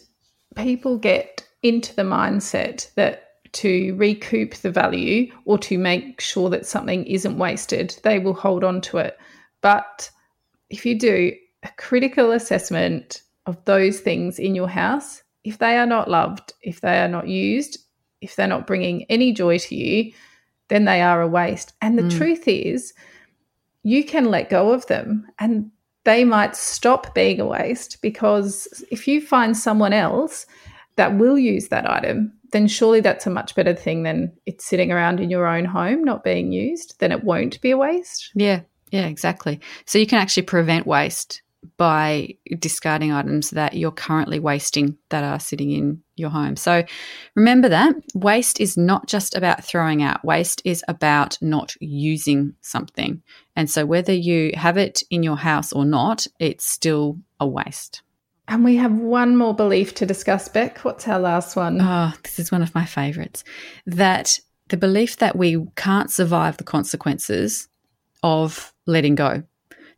people 0.55 0.97
get 0.97 1.45
into 1.61 1.93
the 1.95 2.03
mindset 2.03 2.93
that 2.95 3.27
to 3.53 3.93
recoup 3.95 4.55
the 4.55 4.71
value 4.71 5.31
or 5.45 5.57
to 5.57 5.77
make 5.77 6.21
sure 6.21 6.49
that 6.49 6.65
something 6.65 7.05
isn't 7.05 7.37
wasted, 7.37 7.99
they 8.03 8.19
will 8.19 8.33
hold 8.33 8.63
on 8.63 8.79
to 8.81 8.97
it. 8.97 9.17
But 9.61 10.09
if 10.69 10.85
you 10.85 10.97
do 10.97 11.33
a 11.63 11.69
critical 11.77 12.31
assessment 12.31 13.21
of 13.51 13.63
those 13.65 13.99
things 13.99 14.39
in 14.39 14.55
your 14.55 14.67
house, 14.67 15.21
if 15.43 15.57
they 15.57 15.77
are 15.77 15.85
not 15.85 16.09
loved, 16.09 16.53
if 16.61 16.81
they 16.81 16.99
are 16.99 17.07
not 17.07 17.27
used, 17.27 17.77
if 18.21 18.35
they're 18.35 18.47
not 18.47 18.65
bringing 18.65 19.05
any 19.09 19.33
joy 19.33 19.57
to 19.57 19.75
you, 19.75 20.13
then 20.69 20.85
they 20.85 21.01
are 21.01 21.21
a 21.21 21.27
waste. 21.27 21.73
And 21.81 21.97
the 21.97 22.03
mm. 22.03 22.17
truth 22.17 22.47
is, 22.47 22.93
you 23.83 24.03
can 24.03 24.25
let 24.25 24.49
go 24.49 24.71
of 24.71 24.87
them 24.87 25.27
and 25.39 25.71
they 26.03 26.23
might 26.23 26.55
stop 26.55 27.13
being 27.13 27.39
a 27.39 27.45
waste 27.45 28.01
because 28.01 28.83
if 28.89 29.07
you 29.07 29.21
find 29.21 29.55
someone 29.55 29.93
else 29.93 30.45
that 30.95 31.17
will 31.17 31.37
use 31.37 31.67
that 31.67 31.89
item, 31.89 32.31
then 32.51 32.67
surely 32.67 33.01
that's 33.01 33.27
a 33.27 33.29
much 33.29 33.55
better 33.55 33.73
thing 33.73 34.03
than 34.03 34.31
it's 34.45 34.65
sitting 34.65 34.91
around 34.91 35.19
in 35.19 35.29
your 35.29 35.47
own 35.47 35.65
home 35.65 36.03
not 36.03 36.23
being 36.23 36.51
used. 36.51 36.95
Then 36.99 37.11
it 37.11 37.23
won't 37.23 37.59
be 37.61 37.71
a 37.71 37.77
waste. 37.77 38.31
Yeah, 38.35 38.61
yeah, 38.91 39.07
exactly. 39.07 39.59
So 39.85 39.99
you 39.99 40.07
can 40.07 40.19
actually 40.19 40.43
prevent 40.43 40.87
waste 40.87 41.41
by 41.77 42.35
discarding 42.59 43.11
items 43.11 43.51
that 43.51 43.75
you're 43.75 43.91
currently 43.91 44.39
wasting 44.39 44.97
that 45.09 45.23
are 45.23 45.39
sitting 45.39 45.71
in 45.71 46.01
your 46.15 46.29
home. 46.29 46.55
So 46.55 46.83
remember 47.35 47.69
that 47.69 47.95
waste 48.13 48.59
is 48.59 48.77
not 48.77 49.07
just 49.07 49.35
about 49.35 49.63
throwing 49.63 50.01
out, 50.01 50.23
waste 50.25 50.61
is 50.65 50.83
about 50.87 51.37
not 51.41 51.75
using 51.79 52.55
something. 52.61 53.21
And 53.55 53.69
so 53.69 53.85
whether 53.85 54.13
you 54.13 54.51
have 54.55 54.77
it 54.77 55.03
in 55.09 55.23
your 55.23 55.37
house 55.37 55.71
or 55.71 55.85
not, 55.85 56.25
it's 56.39 56.65
still 56.65 57.19
a 57.39 57.47
waste. 57.47 58.01
And 58.47 58.63
we 58.63 58.75
have 58.77 58.93
one 58.93 59.37
more 59.37 59.55
belief 59.55 59.95
to 59.95 60.05
discuss, 60.05 60.47
Beck. 60.49 60.79
What's 60.79 61.07
our 61.07 61.19
last 61.19 61.55
one? 61.55 61.79
Oh, 61.79 62.11
this 62.23 62.39
is 62.39 62.51
one 62.51 62.61
of 62.61 62.75
my 62.75 62.85
favorites. 62.85 63.43
That 63.85 64.39
the 64.69 64.77
belief 64.77 65.17
that 65.17 65.35
we 65.35 65.65
can't 65.75 66.11
survive 66.11 66.57
the 66.57 66.63
consequences 66.63 67.67
of 68.23 68.73
letting 68.85 69.15
go 69.15 69.43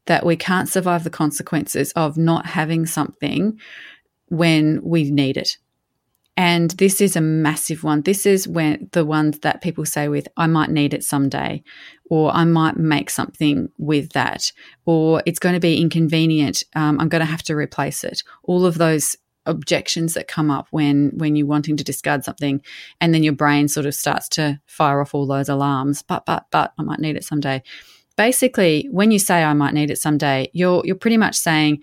that 0.05 0.25
we 0.25 0.35
can't 0.35 0.69
survive 0.69 1.03
the 1.03 1.09
consequences 1.09 1.91
of 1.93 2.17
not 2.17 2.45
having 2.45 2.85
something 2.85 3.59
when 4.27 4.81
we 4.83 5.09
need 5.11 5.37
it. 5.37 5.57
And 6.35 6.71
this 6.71 6.99
is 6.99 7.15
a 7.15 7.21
massive 7.21 7.83
one. 7.83 8.01
This 8.01 8.25
is 8.25 8.47
when 8.47 8.89
the 8.91 9.05
ones 9.05 9.39
that 9.39 9.61
people 9.61 9.85
say 9.85 10.07
with, 10.07 10.27
I 10.35 10.47
might 10.47 10.71
need 10.71 10.95
it 10.95 11.03
someday, 11.03 11.63
or 12.09 12.31
I 12.31 12.43
might 12.43 12.75
make 12.75 13.11
something 13.11 13.69
with 13.77 14.13
that, 14.13 14.51
or 14.85 15.21
it's 15.27 15.37
going 15.37 15.53
to 15.53 15.61
be 15.61 15.79
inconvenient. 15.79 16.63
Um, 16.75 16.99
I'm 16.99 17.09
going 17.09 17.19
to 17.19 17.25
have 17.25 17.43
to 17.43 17.55
replace 17.55 18.03
it. 18.03 18.23
All 18.43 18.65
of 18.65 18.79
those 18.79 19.15
objections 19.45 20.13
that 20.13 20.27
come 20.27 20.49
up 20.49 20.67
when 20.71 21.11
when 21.17 21.35
you're 21.35 21.45
wanting 21.45 21.75
to 21.75 21.83
discard 21.83 22.23
something 22.23 22.61
and 23.01 23.13
then 23.13 23.23
your 23.23 23.33
brain 23.33 23.67
sort 23.67 23.85
of 23.85 23.93
starts 23.93 24.29
to 24.29 24.57
fire 24.65 25.01
off 25.01 25.13
all 25.13 25.27
those 25.27 25.49
alarms 25.49 26.01
but 26.01 26.25
but 26.25 26.45
but 26.49 26.71
I 26.79 26.83
might 26.83 27.01
need 27.01 27.17
it 27.17 27.25
someday 27.25 27.61
basically 28.15 28.87
when 28.91 29.11
you 29.11 29.19
say 29.19 29.43
I 29.43 29.53
might 29.53 29.73
need 29.73 29.91
it 29.91 29.97
someday, 29.97 30.49
you're 30.53 30.81
you're 30.85 30.95
pretty 30.95 31.17
much 31.17 31.35
saying, 31.35 31.81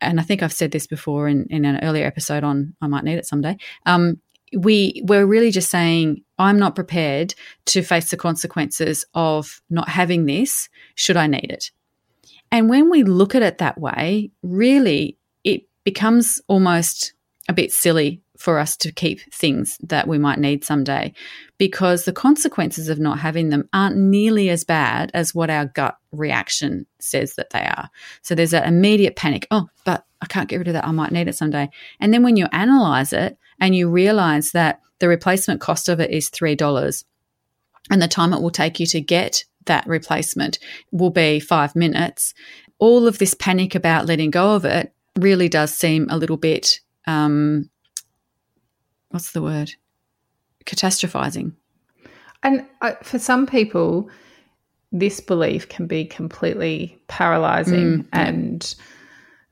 and 0.00 0.20
I 0.20 0.22
think 0.22 0.42
I've 0.42 0.52
said 0.52 0.70
this 0.70 0.86
before 0.86 1.28
in, 1.28 1.46
in 1.50 1.64
an 1.64 1.82
earlier 1.82 2.06
episode 2.06 2.44
on 2.44 2.74
I 2.80 2.86
might 2.86 3.04
need 3.04 3.18
it 3.18 3.26
someday. 3.26 3.56
Um, 3.86 4.20
we 4.56 5.02
we're 5.04 5.26
really 5.26 5.50
just 5.50 5.70
saying 5.70 6.22
I'm 6.38 6.58
not 6.58 6.74
prepared 6.74 7.34
to 7.66 7.82
face 7.82 8.10
the 8.10 8.16
consequences 8.16 9.04
of 9.14 9.60
not 9.70 9.88
having 9.88 10.26
this 10.26 10.68
should 10.94 11.16
I 11.16 11.26
need 11.26 11.50
it. 11.50 11.70
And 12.52 12.68
when 12.68 12.88
we 12.90 13.02
look 13.02 13.34
at 13.34 13.42
it 13.42 13.58
that 13.58 13.80
way, 13.80 14.30
really 14.42 15.18
it 15.42 15.62
becomes 15.82 16.40
almost 16.46 17.14
a 17.48 17.52
bit 17.52 17.72
silly 17.72 18.22
for 18.36 18.58
us 18.58 18.76
to 18.76 18.92
keep 18.92 19.20
things 19.32 19.78
that 19.82 20.08
we 20.08 20.18
might 20.18 20.38
need 20.38 20.64
someday 20.64 21.12
because 21.56 22.04
the 22.04 22.12
consequences 22.12 22.88
of 22.88 22.98
not 22.98 23.20
having 23.20 23.50
them 23.50 23.68
aren't 23.72 23.96
nearly 23.96 24.50
as 24.50 24.64
bad 24.64 25.10
as 25.14 25.34
what 25.34 25.50
our 25.50 25.66
gut 25.66 25.96
reaction 26.10 26.86
says 26.98 27.34
that 27.34 27.50
they 27.50 27.60
are. 27.60 27.88
So 28.22 28.34
there's 28.34 28.54
an 28.54 28.64
immediate 28.64 29.16
panic. 29.16 29.46
Oh, 29.50 29.68
but 29.84 30.04
I 30.20 30.26
can't 30.26 30.48
get 30.48 30.58
rid 30.58 30.68
of 30.68 30.74
that. 30.74 30.86
I 30.86 30.90
might 30.90 31.12
need 31.12 31.28
it 31.28 31.36
someday. 31.36 31.70
And 32.00 32.12
then 32.12 32.22
when 32.22 32.36
you 32.36 32.46
analyze 32.50 33.12
it 33.12 33.38
and 33.60 33.74
you 33.74 33.88
realize 33.88 34.50
that 34.52 34.80
the 34.98 35.08
replacement 35.08 35.60
cost 35.60 35.88
of 35.88 36.00
it 36.00 36.10
is 36.10 36.30
$3 36.30 37.04
and 37.90 38.02
the 38.02 38.08
time 38.08 38.32
it 38.32 38.40
will 38.40 38.50
take 38.50 38.80
you 38.80 38.86
to 38.86 39.00
get 39.00 39.44
that 39.66 39.86
replacement 39.86 40.58
will 40.90 41.10
be 41.10 41.40
five 41.40 41.76
minutes, 41.76 42.34
all 42.78 43.06
of 43.06 43.18
this 43.18 43.34
panic 43.34 43.74
about 43.74 44.06
letting 44.06 44.30
go 44.30 44.54
of 44.54 44.64
it 44.64 44.92
really 45.18 45.48
does 45.48 45.72
seem 45.72 46.08
a 46.10 46.18
little 46.18 46.36
bit 46.36 46.80
um, 47.06 47.70
what's 49.14 49.30
the 49.30 49.40
word? 49.40 49.72
Catastrophizing. 50.66 51.52
And 52.42 52.66
uh, 52.82 52.94
for 53.02 53.18
some 53.18 53.46
people, 53.46 54.10
this 54.90 55.20
belief 55.20 55.68
can 55.68 55.86
be 55.86 56.04
completely 56.04 57.00
paralyzing 57.06 57.98
mm, 57.98 58.06
yeah. 58.12 58.26
and 58.26 58.74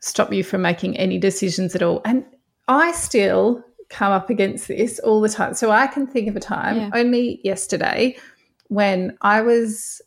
stop 0.00 0.32
you 0.32 0.42
from 0.42 0.62
making 0.62 0.98
any 0.98 1.18
decisions 1.18 1.76
at 1.76 1.82
all. 1.82 2.02
And 2.04 2.24
I 2.66 2.90
still 2.90 3.64
come 3.88 4.10
up 4.10 4.30
against 4.30 4.66
this 4.66 4.98
all 4.98 5.20
the 5.20 5.28
time. 5.28 5.54
So 5.54 5.70
I 5.70 5.86
can 5.86 6.08
think 6.08 6.28
of 6.28 6.34
a 6.34 6.40
time 6.40 6.76
yeah. 6.76 6.90
only 6.92 7.40
yesterday 7.44 8.16
when 8.66 9.16
I 9.22 9.42
was 9.42 10.02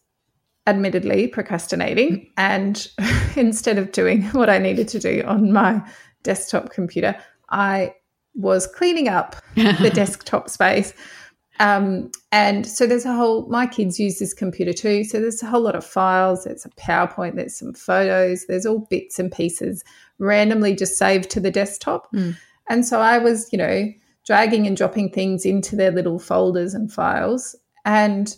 admittedly 0.67 1.27
procrastinating 1.27 2.17
mm. 2.17 2.29
and 2.35 2.87
instead 3.37 3.77
of 3.77 3.93
doing 3.93 4.23
what 4.31 4.49
I 4.49 4.57
needed 4.57 4.89
to 4.89 4.99
do 4.99 5.23
on 5.25 5.53
my 5.53 5.81
desktop 6.23 6.71
computer, 6.71 7.15
I 7.49 7.93
was 8.35 8.67
cleaning 8.67 9.07
up 9.07 9.35
the 9.55 9.91
desktop 9.93 10.49
space. 10.49 10.93
Um, 11.59 12.11
and 12.31 12.67
so 12.67 12.85
there's 12.85 13.05
a 13.05 13.13
whole, 13.13 13.47
my 13.47 13.65
kids 13.65 13.99
use 13.99 14.19
this 14.19 14.33
computer 14.33 14.73
too. 14.73 15.03
So 15.05 15.21
there's 15.21 15.41
a 15.41 15.45
whole 15.45 15.61
lot 15.61 15.75
of 15.75 15.85
files. 15.85 16.43
There's 16.43 16.65
a 16.65 16.69
PowerPoint, 16.71 17.35
there's 17.35 17.57
some 17.57 17.73
photos, 17.73 18.45
there's 18.47 18.65
all 18.65 18.79
bits 18.89 19.19
and 19.19 19.31
pieces 19.31 19.83
randomly 20.19 20.75
just 20.75 20.97
saved 20.97 21.29
to 21.31 21.39
the 21.39 21.51
desktop. 21.51 22.11
Mm. 22.13 22.35
And 22.69 22.85
so 22.85 22.99
I 22.99 23.19
was, 23.19 23.49
you 23.51 23.57
know, 23.57 23.85
dragging 24.25 24.67
and 24.67 24.75
dropping 24.75 25.11
things 25.11 25.45
into 25.45 25.75
their 25.75 25.91
little 25.91 26.19
folders 26.19 26.73
and 26.73 26.91
files. 26.91 27.55
And 27.85 28.35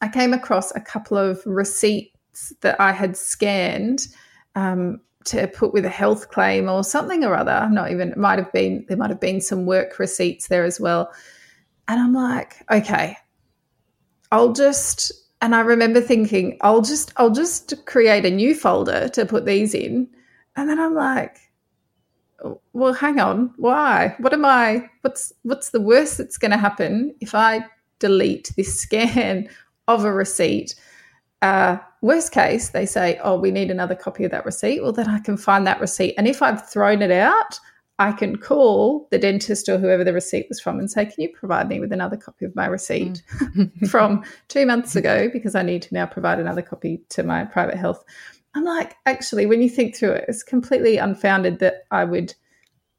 I 0.00 0.08
came 0.08 0.32
across 0.32 0.74
a 0.74 0.80
couple 0.80 1.16
of 1.16 1.40
receipts 1.46 2.52
that 2.60 2.78
I 2.80 2.92
had 2.92 3.16
scanned 3.16 4.08
um, 4.56 5.00
to 5.24 5.48
put 5.48 5.72
with 5.72 5.84
a 5.84 5.90
health 5.90 6.30
claim 6.30 6.68
or 6.68 6.84
something 6.84 7.24
or 7.24 7.34
other. 7.34 7.52
I'm 7.52 7.74
not 7.74 7.90
even, 7.90 8.12
it 8.12 8.18
might 8.18 8.38
have 8.38 8.52
been, 8.52 8.84
there 8.88 8.96
might 8.96 9.10
have 9.10 9.20
been 9.20 9.40
some 9.40 9.66
work 9.66 9.98
receipts 9.98 10.48
there 10.48 10.64
as 10.64 10.78
well. 10.78 11.12
And 11.88 12.00
I'm 12.00 12.12
like, 12.12 12.62
okay, 12.70 13.16
I'll 14.32 14.52
just, 14.52 15.12
and 15.40 15.54
I 15.54 15.60
remember 15.60 16.00
thinking, 16.00 16.58
I'll 16.60 16.82
just, 16.82 17.12
I'll 17.16 17.30
just 17.30 17.84
create 17.86 18.24
a 18.24 18.30
new 18.30 18.54
folder 18.54 19.08
to 19.10 19.26
put 19.26 19.46
these 19.46 19.74
in. 19.74 20.08
And 20.56 20.68
then 20.68 20.78
I'm 20.78 20.94
like, 20.94 21.38
well, 22.72 22.92
hang 22.92 23.20
on, 23.20 23.52
why? 23.56 24.14
What 24.18 24.32
am 24.32 24.44
I, 24.44 24.88
what's, 25.00 25.32
what's 25.42 25.70
the 25.70 25.80
worst 25.80 26.18
that's 26.18 26.38
going 26.38 26.50
to 26.50 26.58
happen 26.58 27.14
if 27.20 27.34
I 27.34 27.64
delete 27.98 28.52
this 28.56 28.80
scan 28.80 29.48
of 29.88 30.04
a 30.04 30.12
receipt? 30.12 30.74
Uh, 31.42 31.78
worst 32.00 32.32
case, 32.32 32.70
they 32.70 32.86
say, 32.86 33.18
oh, 33.22 33.38
we 33.38 33.50
need 33.50 33.70
another 33.70 33.94
copy 33.94 34.24
of 34.24 34.30
that 34.30 34.44
receipt. 34.44 34.82
Well, 34.82 34.92
then 34.92 35.08
I 35.08 35.18
can 35.18 35.36
find 35.36 35.66
that 35.66 35.80
receipt. 35.80 36.14
And 36.16 36.26
if 36.26 36.42
I've 36.42 36.68
thrown 36.68 37.02
it 37.02 37.10
out, 37.10 37.58
I 37.98 38.12
can 38.12 38.36
call 38.36 39.06
the 39.10 39.18
dentist 39.18 39.68
or 39.68 39.78
whoever 39.78 40.02
the 40.02 40.12
receipt 40.12 40.46
was 40.48 40.60
from 40.60 40.78
and 40.78 40.90
say, 40.90 41.04
Can 41.06 41.22
you 41.22 41.28
provide 41.28 41.68
me 41.68 41.78
with 41.78 41.92
another 41.92 42.16
copy 42.16 42.44
of 42.44 42.54
my 42.56 42.66
receipt 42.66 43.22
mm. 43.40 43.70
from 43.90 44.24
two 44.48 44.66
months 44.66 44.96
ago? 44.96 45.28
Because 45.32 45.54
I 45.54 45.62
need 45.62 45.82
to 45.82 45.94
now 45.94 46.06
provide 46.06 46.40
another 46.40 46.62
copy 46.62 47.02
to 47.10 47.22
my 47.22 47.44
private 47.44 47.76
health. 47.76 48.04
I'm 48.56 48.64
like, 48.64 48.96
actually, 49.06 49.46
when 49.46 49.62
you 49.62 49.68
think 49.68 49.96
through 49.96 50.12
it, 50.12 50.24
it's 50.28 50.42
completely 50.42 50.96
unfounded 50.96 51.58
that 51.58 51.84
I 51.90 52.04
would 52.04 52.34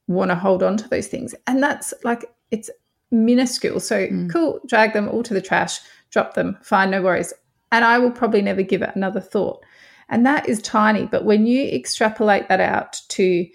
want 0.07 0.31
to 0.31 0.35
hold 0.35 0.63
on 0.63 0.77
to 0.77 0.87
those 0.87 1.07
things. 1.07 1.33
And 1.47 1.63
that's 1.63 1.93
like, 2.03 2.25
it's 2.51 2.69
minuscule. 3.11 3.79
So 3.79 4.07
mm. 4.07 4.31
cool, 4.31 4.59
drag 4.67 4.93
them 4.93 5.09
all 5.09 5.23
to 5.23 5.33
the 5.33 5.41
trash, 5.41 5.79
drop 6.09 6.35
them, 6.35 6.57
fine, 6.61 6.91
no 6.91 7.01
worries 7.01 7.33
and 7.75 7.83
I 7.83 7.99
will 7.99 8.11
probably 8.11 8.41
never 8.41 8.61
give 8.61 8.81
it 8.81 8.95
another 8.95 9.19
thought. 9.19 9.61
And 10.07 10.25
that 10.25 10.47
is 10.47 10.61
tiny. 10.61 11.07
But 11.07 11.25
when 11.25 11.45
you 11.45 11.67
extrapolate 11.67 12.47
that 12.47 12.61
out 12.61 13.01
to 13.09 13.45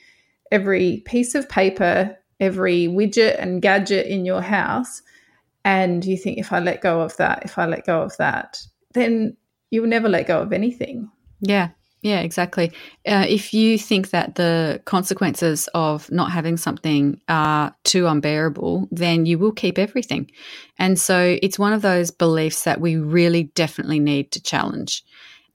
every 0.52 1.02
piece 1.06 1.34
of 1.34 1.48
paper, 1.48 2.14
every 2.38 2.86
widget 2.86 3.40
and 3.40 3.62
gadget 3.62 4.06
in 4.08 4.26
your 4.26 4.42
house, 4.42 5.00
and 5.64 6.04
you 6.04 6.18
think, 6.18 6.36
if 6.36 6.52
I 6.52 6.58
let 6.58 6.82
go 6.82 7.00
of 7.00 7.16
that, 7.16 7.44
if 7.46 7.56
I 7.58 7.64
let 7.64 7.86
go 7.86 8.02
of 8.02 8.14
that, 8.18 8.60
then 8.92 9.38
you 9.70 9.80
will 9.80 9.88
never 9.88 10.08
let 10.08 10.26
go 10.26 10.42
of 10.42 10.52
anything. 10.52 11.10
Yeah. 11.40 11.70
Yeah, 12.02 12.20
exactly. 12.20 12.72
Uh, 13.06 13.26
if 13.28 13.52
you 13.52 13.76
think 13.76 14.10
that 14.10 14.36
the 14.36 14.80
consequences 14.86 15.68
of 15.74 16.10
not 16.10 16.32
having 16.32 16.56
something 16.56 17.20
are 17.28 17.74
too 17.84 18.06
unbearable, 18.06 18.88
then 18.90 19.26
you 19.26 19.38
will 19.38 19.52
keep 19.52 19.78
everything. 19.78 20.30
And 20.78 20.98
so 20.98 21.38
it's 21.42 21.58
one 21.58 21.74
of 21.74 21.82
those 21.82 22.10
beliefs 22.10 22.64
that 22.64 22.80
we 22.80 22.96
really 22.96 23.44
definitely 23.54 24.00
need 24.00 24.32
to 24.32 24.42
challenge. 24.42 25.04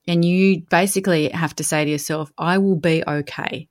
And 0.08 0.24
you 0.24 0.62
basically 0.70 1.30
have 1.30 1.56
to 1.56 1.64
say 1.64 1.84
to 1.84 1.90
yourself, 1.90 2.32
I 2.38 2.60
will 2.60 2.76
be 2.76 3.04
okay. 3.08 3.68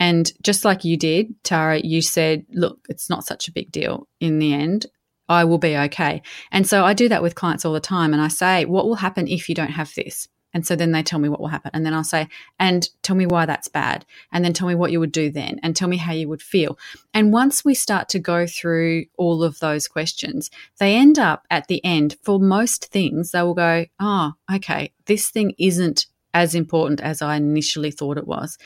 And 0.00 0.32
just 0.42 0.64
like 0.64 0.84
you 0.84 0.96
did, 0.96 1.32
Tara, 1.44 1.78
you 1.78 2.02
said, 2.02 2.44
look, 2.50 2.80
it's 2.88 3.08
not 3.08 3.24
such 3.26 3.46
a 3.46 3.52
big 3.52 3.70
deal 3.70 4.08
in 4.18 4.40
the 4.40 4.52
end. 4.52 4.86
I 5.28 5.44
will 5.44 5.58
be 5.58 5.76
okay. 5.76 6.22
And 6.50 6.66
so 6.66 6.84
I 6.84 6.94
do 6.94 7.08
that 7.10 7.22
with 7.22 7.34
clients 7.36 7.64
all 7.64 7.72
the 7.72 7.80
time. 7.80 8.12
And 8.12 8.22
I 8.22 8.28
say, 8.28 8.64
what 8.64 8.86
will 8.86 8.96
happen 8.96 9.28
if 9.28 9.48
you 9.48 9.54
don't 9.54 9.70
have 9.70 9.92
this? 9.94 10.26
And 10.54 10.66
so 10.66 10.74
then 10.74 10.92
they 10.92 11.02
tell 11.02 11.18
me 11.18 11.28
what 11.28 11.40
will 11.40 11.48
happen. 11.48 11.70
And 11.74 11.84
then 11.84 11.94
I'll 11.94 12.04
say, 12.04 12.28
and 12.58 12.88
tell 13.02 13.16
me 13.16 13.26
why 13.26 13.46
that's 13.46 13.68
bad. 13.68 14.06
And 14.32 14.44
then 14.44 14.52
tell 14.52 14.68
me 14.68 14.74
what 14.74 14.92
you 14.92 15.00
would 15.00 15.12
do 15.12 15.30
then. 15.30 15.60
And 15.62 15.76
tell 15.76 15.88
me 15.88 15.98
how 15.98 16.12
you 16.12 16.28
would 16.28 16.42
feel. 16.42 16.78
And 17.12 17.32
once 17.32 17.64
we 17.64 17.74
start 17.74 18.08
to 18.10 18.18
go 18.18 18.46
through 18.46 19.04
all 19.16 19.42
of 19.42 19.58
those 19.58 19.88
questions, 19.88 20.50
they 20.78 20.96
end 20.96 21.18
up 21.18 21.46
at 21.50 21.68
the 21.68 21.84
end, 21.84 22.16
for 22.22 22.40
most 22.40 22.86
things, 22.86 23.30
they 23.30 23.42
will 23.42 23.54
go, 23.54 23.86
oh, 24.00 24.32
okay, 24.52 24.92
this 25.06 25.30
thing 25.30 25.54
isn't 25.58 26.06
as 26.34 26.54
important 26.54 27.00
as 27.00 27.22
I 27.22 27.36
initially 27.36 27.90
thought 27.90 28.18
it 28.18 28.26
was. 28.26 28.58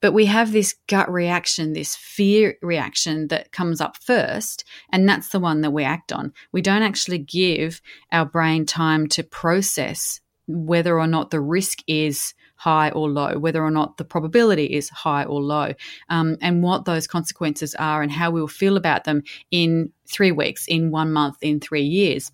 But 0.00 0.12
we 0.12 0.26
have 0.26 0.52
this 0.52 0.74
gut 0.86 1.10
reaction, 1.10 1.72
this 1.72 1.96
fear 1.96 2.58
reaction 2.60 3.28
that 3.28 3.52
comes 3.52 3.80
up 3.80 3.96
first, 3.96 4.64
and 4.92 5.08
that's 5.08 5.30
the 5.30 5.40
one 5.40 5.62
that 5.62 5.70
we 5.70 5.82
act 5.82 6.12
on. 6.12 6.34
We 6.52 6.60
don't 6.60 6.82
actually 6.82 7.18
give 7.18 7.80
our 8.12 8.26
brain 8.26 8.66
time 8.66 9.06
to 9.08 9.22
process 9.22 10.20
whether 10.46 10.98
or 10.98 11.06
not 11.06 11.30
the 11.30 11.40
risk 11.40 11.78
is 11.86 12.34
high 12.56 12.90
or 12.90 13.10
low, 13.10 13.38
whether 13.38 13.62
or 13.62 13.70
not 13.70 13.96
the 13.96 14.04
probability 14.04 14.66
is 14.66 14.88
high 14.88 15.24
or 15.24 15.42
low, 15.42 15.72
um, 16.08 16.36
and 16.40 16.62
what 16.62 16.84
those 16.84 17.06
consequences 17.06 17.74
are 17.76 18.02
and 18.02 18.12
how 18.12 18.30
we'll 18.30 18.48
feel 18.48 18.76
about 18.76 19.04
them 19.04 19.22
in 19.50 19.90
three 20.06 20.32
weeks, 20.32 20.66
in 20.66 20.90
one 20.90 21.12
month, 21.12 21.36
in 21.42 21.60
three 21.60 21.82
years. 21.82 22.30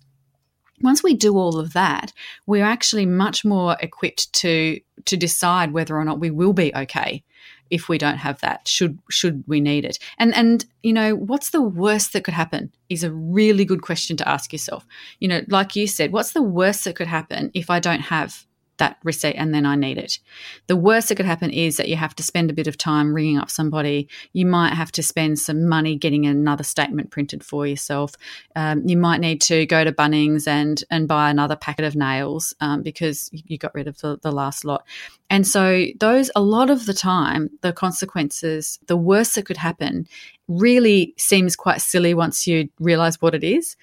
Once 0.81 1.03
we 1.03 1.13
do 1.13 1.37
all 1.37 1.59
of 1.59 1.73
that, 1.73 2.11
we're 2.47 2.65
actually 2.65 3.05
much 3.05 3.45
more 3.45 3.77
equipped 3.81 4.31
to 4.33 4.79
to 5.05 5.17
decide 5.17 5.73
whether 5.73 5.97
or 5.97 6.05
not 6.05 6.19
we 6.19 6.29
will 6.29 6.53
be 6.53 6.71
okay 6.75 7.23
if 7.71 7.89
we 7.89 7.97
don't 7.97 8.17
have 8.17 8.39
that 8.41 8.67
should 8.67 8.99
should 9.09 9.43
we 9.47 9.59
need 9.59 9.85
it? 9.85 9.97
And 10.19 10.35
and 10.35 10.65
you 10.83 10.93
know 10.93 11.15
what's 11.15 11.49
the 11.49 11.61
worst 11.61 12.13
that 12.13 12.23
could 12.23 12.33
happen 12.35 12.71
is 12.89 13.03
a 13.03 13.11
really 13.11 13.65
good 13.65 13.81
question 13.81 14.17
to 14.17 14.27
ask 14.27 14.53
yourself. 14.53 14.85
You 15.19 15.27
know 15.27 15.41
like 15.47 15.75
you 15.75 15.87
said 15.87 16.11
what's 16.11 16.33
the 16.33 16.41
worst 16.41 16.83
that 16.83 16.95
could 16.95 17.07
happen 17.07 17.51
if 17.53 17.69
i 17.69 17.79
don't 17.79 18.01
have 18.01 18.45
that 18.77 18.97
receipt 19.03 19.35
and 19.35 19.53
then 19.53 19.65
I 19.65 19.75
need 19.75 19.97
it. 19.97 20.19
The 20.67 20.75
worst 20.75 21.09
that 21.09 21.15
could 21.15 21.25
happen 21.25 21.51
is 21.51 21.77
that 21.77 21.87
you 21.87 21.95
have 21.95 22.15
to 22.15 22.23
spend 22.23 22.49
a 22.49 22.53
bit 22.53 22.67
of 22.67 22.77
time 22.77 23.13
ringing 23.13 23.37
up 23.37 23.49
somebody. 23.49 24.07
You 24.33 24.45
might 24.45 24.73
have 24.73 24.91
to 24.93 25.03
spend 25.03 25.39
some 25.39 25.67
money 25.67 25.95
getting 25.95 26.25
another 26.25 26.63
statement 26.63 27.11
printed 27.11 27.43
for 27.43 27.67
yourself. 27.67 28.15
Um, 28.55 28.87
you 28.87 28.97
might 28.97 29.19
need 29.19 29.39
to 29.41 29.65
go 29.67 29.83
to 29.83 29.91
Bunnings 29.91 30.47
and 30.47 30.83
and 30.89 31.07
buy 31.07 31.29
another 31.29 31.55
packet 31.55 31.85
of 31.85 31.95
nails 31.95 32.53
um, 32.59 32.81
because 32.81 33.29
you 33.31 33.57
got 33.57 33.75
rid 33.75 33.87
of 33.87 33.99
the, 33.99 34.17
the 34.21 34.31
last 34.31 34.65
lot. 34.65 34.85
And 35.29 35.45
so 35.45 35.85
those 35.99 36.31
a 36.35 36.41
lot 36.41 36.69
of 36.69 36.85
the 36.85 36.93
time, 36.93 37.49
the 37.61 37.73
consequences, 37.73 38.79
the 38.87 38.97
worst 38.97 39.35
that 39.35 39.45
could 39.45 39.57
happen, 39.57 40.07
really 40.47 41.13
seems 41.17 41.55
quite 41.55 41.81
silly 41.81 42.13
once 42.13 42.47
you 42.47 42.69
realize 42.79 43.21
what 43.21 43.35
it 43.35 43.43
is. 43.43 43.77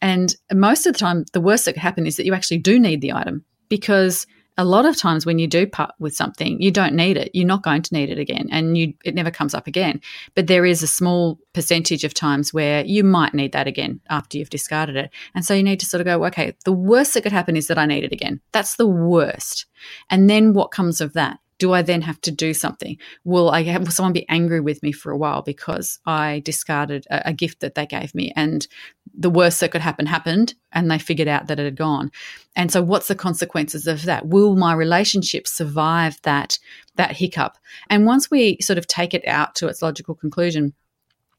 And 0.00 0.34
most 0.52 0.86
of 0.86 0.92
the 0.92 0.98
time, 0.98 1.24
the 1.32 1.40
worst 1.40 1.64
that 1.64 1.72
could 1.72 1.82
happen 1.82 2.06
is 2.06 2.16
that 2.16 2.26
you 2.26 2.34
actually 2.34 2.58
do 2.58 2.78
need 2.78 3.00
the 3.00 3.12
item 3.12 3.44
because 3.68 4.26
a 4.56 4.64
lot 4.64 4.86
of 4.86 4.96
times 4.96 5.26
when 5.26 5.38
you 5.38 5.48
do 5.48 5.66
part 5.66 5.92
with 5.98 6.14
something, 6.14 6.60
you 6.60 6.70
don't 6.70 6.94
need 6.94 7.16
it. 7.16 7.30
You're 7.34 7.46
not 7.46 7.64
going 7.64 7.82
to 7.82 7.94
need 7.94 8.10
it 8.10 8.18
again, 8.18 8.48
and 8.52 8.78
you 8.78 8.94
it 9.04 9.14
never 9.14 9.30
comes 9.30 9.54
up 9.54 9.66
again. 9.66 10.00
But 10.34 10.46
there 10.46 10.64
is 10.64 10.82
a 10.82 10.86
small 10.86 11.38
percentage 11.52 12.04
of 12.04 12.14
times 12.14 12.54
where 12.54 12.84
you 12.84 13.02
might 13.02 13.34
need 13.34 13.52
that 13.52 13.66
again 13.66 14.00
after 14.10 14.38
you've 14.38 14.50
discarded 14.50 14.96
it, 14.96 15.10
and 15.34 15.44
so 15.44 15.54
you 15.54 15.62
need 15.62 15.80
to 15.80 15.86
sort 15.86 16.00
of 16.00 16.04
go, 16.04 16.24
okay, 16.26 16.54
the 16.64 16.72
worst 16.72 17.14
that 17.14 17.22
could 17.22 17.32
happen 17.32 17.56
is 17.56 17.66
that 17.66 17.78
I 17.78 17.86
need 17.86 18.04
it 18.04 18.12
again. 18.12 18.40
That's 18.52 18.76
the 18.76 18.86
worst, 18.86 19.66
and 20.08 20.30
then 20.30 20.52
what 20.52 20.70
comes 20.70 21.00
of 21.00 21.14
that? 21.14 21.40
Do 21.64 21.72
I 21.72 21.80
then 21.80 22.02
have 22.02 22.20
to 22.20 22.30
do 22.30 22.52
something? 22.52 22.98
Will 23.24 23.48
I 23.50 23.62
have 23.62 23.84
will 23.84 23.90
someone 23.90 24.12
be 24.12 24.28
angry 24.28 24.60
with 24.60 24.82
me 24.82 24.92
for 24.92 25.10
a 25.10 25.16
while 25.16 25.40
because 25.40 25.98
I 26.04 26.42
discarded 26.44 27.06
a, 27.08 27.30
a, 27.30 27.32
gift 27.32 27.60
that 27.60 27.74
they 27.74 27.86
gave 27.86 28.14
me 28.14 28.34
and 28.36 28.68
the 29.16 29.30
worst 29.30 29.60
that 29.60 29.70
could 29.70 29.80
happen 29.80 30.04
happened 30.04 30.52
and 30.72 30.90
they 30.90 30.98
figured 30.98 31.26
out 31.26 31.46
that 31.46 31.58
it 31.58 31.64
had 31.64 31.76
gone. 31.76 32.12
And 32.54 32.70
so 32.70 32.82
what's 32.82 33.08
the 33.08 33.14
consequences 33.14 33.86
of 33.86 34.02
that? 34.02 34.26
Will 34.26 34.56
my 34.56 34.74
relationship 34.74 35.48
survive 35.48 36.20
that 36.24 36.58
that 36.96 37.12
hiccup? 37.12 37.56
And 37.88 38.04
once 38.04 38.30
we 38.30 38.58
sort 38.60 38.78
of 38.78 38.86
take 38.86 39.14
it 39.14 39.26
out 39.26 39.54
to 39.54 39.68
its 39.68 39.80
logical 39.80 40.14
conclusion, 40.14 40.74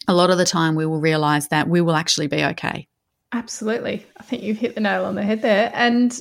a 0.07 0.15
lot 0.15 0.31
of 0.31 0.39
the 0.39 0.45
time 0.45 0.73
we 0.73 0.87
will 0.87 0.99
realize 0.99 1.49
that 1.49 1.69
we 1.69 1.81
will 1.81 1.95
actually 1.95 2.25
be 2.25 2.43
okay. 2.43 2.87
Absolutely. 3.31 4.03
I 4.17 4.23
think 4.23 4.41
you've 4.41 4.57
hit 4.57 4.73
the 4.73 4.81
nail 4.81 5.05
on 5.05 5.13
the 5.13 5.21
head 5.21 5.43
there. 5.43 5.69
And 5.75 6.19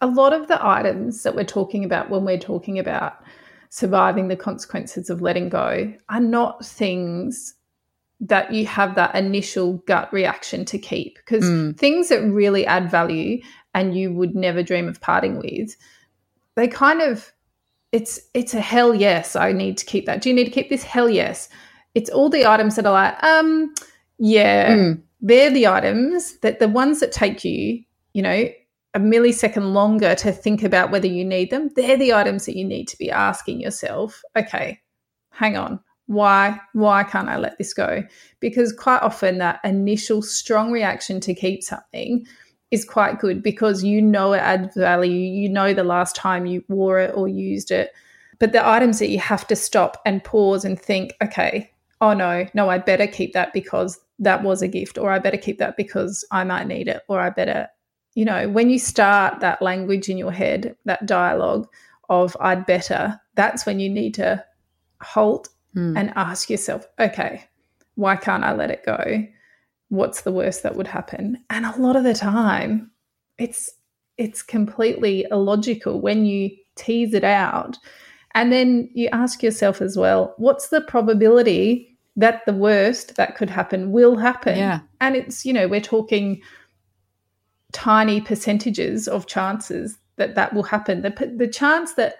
a 0.00 0.06
lot 0.06 0.32
of 0.32 0.48
the 0.48 0.64
items 0.64 1.22
that 1.22 1.34
we're 1.34 1.44
talking 1.44 1.84
about 1.84 2.10
when 2.10 2.24
we're 2.24 2.38
talking 2.38 2.78
about 2.78 3.22
surviving 3.70 4.28
the 4.28 4.36
consequences 4.36 5.10
of 5.10 5.22
letting 5.22 5.48
go 5.48 5.92
are 6.08 6.20
not 6.20 6.64
things 6.64 7.54
that 8.20 8.52
you 8.52 8.66
have 8.66 8.94
that 8.94 9.14
initial 9.14 9.74
gut 9.86 10.10
reaction 10.12 10.64
to 10.64 10.78
keep 10.78 11.16
because 11.16 11.44
mm. 11.44 11.76
things 11.76 12.08
that 12.08 12.22
really 12.22 12.64
add 12.66 12.90
value 12.90 13.40
and 13.74 13.96
you 13.96 14.12
would 14.12 14.34
never 14.34 14.62
dream 14.62 14.88
of 14.88 15.00
parting 15.00 15.36
with 15.36 15.76
they 16.54 16.66
kind 16.66 17.02
of 17.02 17.32
it's 17.92 18.18
it's 18.32 18.54
a 18.54 18.60
hell 18.60 18.94
yes 18.94 19.36
i 19.36 19.52
need 19.52 19.76
to 19.76 19.84
keep 19.84 20.06
that 20.06 20.22
do 20.22 20.30
you 20.30 20.34
need 20.34 20.46
to 20.46 20.50
keep 20.50 20.70
this 20.70 20.82
hell 20.82 21.10
yes 21.10 21.50
it's 21.94 22.08
all 22.08 22.30
the 22.30 22.46
items 22.46 22.76
that 22.76 22.86
are 22.86 22.92
like 22.92 23.22
um 23.22 23.74
yeah 24.18 24.74
mm. 24.74 25.02
they're 25.20 25.50
the 25.50 25.66
items 25.66 26.38
that 26.38 26.58
the 26.58 26.68
ones 26.68 27.00
that 27.00 27.12
take 27.12 27.44
you 27.44 27.82
you 28.14 28.22
know 28.22 28.48
a 28.96 28.98
millisecond 28.98 29.74
longer 29.74 30.14
to 30.14 30.32
think 30.32 30.62
about 30.62 30.90
whether 30.90 31.06
you 31.06 31.22
need 31.22 31.50
them, 31.50 31.70
they're 31.76 31.98
the 31.98 32.14
items 32.14 32.46
that 32.46 32.56
you 32.56 32.64
need 32.64 32.88
to 32.88 32.96
be 32.96 33.10
asking 33.10 33.60
yourself, 33.60 34.22
okay, 34.34 34.80
hang 35.30 35.54
on. 35.54 35.78
Why 36.06 36.58
why 36.72 37.04
can't 37.04 37.28
I 37.28 37.36
let 37.36 37.58
this 37.58 37.74
go? 37.74 38.02
Because 38.40 38.72
quite 38.72 39.02
often 39.02 39.36
that 39.38 39.60
initial 39.64 40.22
strong 40.22 40.72
reaction 40.72 41.20
to 41.20 41.34
keep 41.34 41.62
something 41.62 42.24
is 42.70 42.86
quite 42.86 43.20
good 43.20 43.42
because 43.42 43.84
you 43.84 44.00
know 44.00 44.32
it 44.32 44.38
adds 44.38 44.74
value, 44.74 45.12
you 45.12 45.50
know 45.50 45.74
the 45.74 45.84
last 45.84 46.16
time 46.16 46.46
you 46.46 46.64
wore 46.68 46.98
it 46.98 47.12
or 47.14 47.28
used 47.28 47.70
it. 47.70 47.90
But 48.38 48.52
the 48.52 48.66
items 48.66 48.98
that 49.00 49.10
you 49.10 49.18
have 49.18 49.46
to 49.48 49.56
stop 49.56 50.00
and 50.06 50.24
pause 50.24 50.64
and 50.64 50.80
think, 50.80 51.12
okay, 51.22 51.70
oh 52.00 52.14
no, 52.14 52.46
no, 52.54 52.70
I 52.70 52.78
better 52.78 53.06
keep 53.06 53.34
that 53.34 53.52
because 53.52 54.00
that 54.20 54.42
was 54.42 54.62
a 54.62 54.68
gift, 54.68 54.96
or 54.96 55.10
I 55.10 55.18
better 55.18 55.36
keep 55.36 55.58
that 55.58 55.76
because 55.76 56.24
I 56.30 56.44
might 56.44 56.66
need 56.66 56.88
it, 56.88 57.02
or 57.08 57.20
I 57.20 57.28
better 57.28 57.68
you 58.16 58.24
know, 58.24 58.48
when 58.48 58.70
you 58.70 58.78
start 58.78 59.40
that 59.40 59.60
language 59.60 60.08
in 60.08 60.16
your 60.16 60.32
head, 60.32 60.74
that 60.86 61.04
dialogue 61.04 61.68
of 62.08 62.34
I'd 62.40 62.64
better, 62.64 63.20
that's 63.34 63.66
when 63.66 63.78
you 63.78 63.90
need 63.90 64.14
to 64.14 64.42
halt 65.02 65.50
mm. 65.76 65.96
and 65.96 66.12
ask 66.16 66.48
yourself, 66.48 66.86
okay, 66.98 67.44
why 67.96 68.16
can't 68.16 68.42
I 68.42 68.54
let 68.54 68.70
it 68.70 68.86
go? 68.86 69.22
What's 69.90 70.22
the 70.22 70.32
worst 70.32 70.62
that 70.62 70.76
would 70.76 70.86
happen? 70.86 71.44
And 71.50 71.66
a 71.66 71.78
lot 71.78 71.94
of 71.94 72.04
the 72.04 72.14
time, 72.14 72.90
it's 73.38 73.70
it's 74.16 74.42
completely 74.42 75.26
illogical 75.30 76.00
when 76.00 76.24
you 76.24 76.50
tease 76.74 77.12
it 77.12 77.22
out. 77.22 77.76
And 78.34 78.50
then 78.50 78.88
you 78.94 79.10
ask 79.12 79.42
yourself 79.42 79.82
as 79.82 79.94
well, 79.94 80.32
what's 80.38 80.68
the 80.68 80.80
probability 80.80 81.98
that 82.16 82.46
the 82.46 82.54
worst 82.54 83.16
that 83.16 83.36
could 83.36 83.50
happen 83.50 83.92
will 83.92 84.16
happen? 84.16 84.56
Yeah. 84.56 84.80
And 85.02 85.16
it's, 85.16 85.44
you 85.44 85.52
know, 85.52 85.68
we're 85.68 85.82
talking 85.82 86.40
tiny 87.72 88.20
percentages 88.20 89.08
of 89.08 89.26
chances 89.26 89.98
that 90.16 90.34
that 90.34 90.54
will 90.54 90.62
happen. 90.62 91.02
The, 91.02 91.34
the 91.36 91.48
chance 91.48 91.94
that 91.94 92.16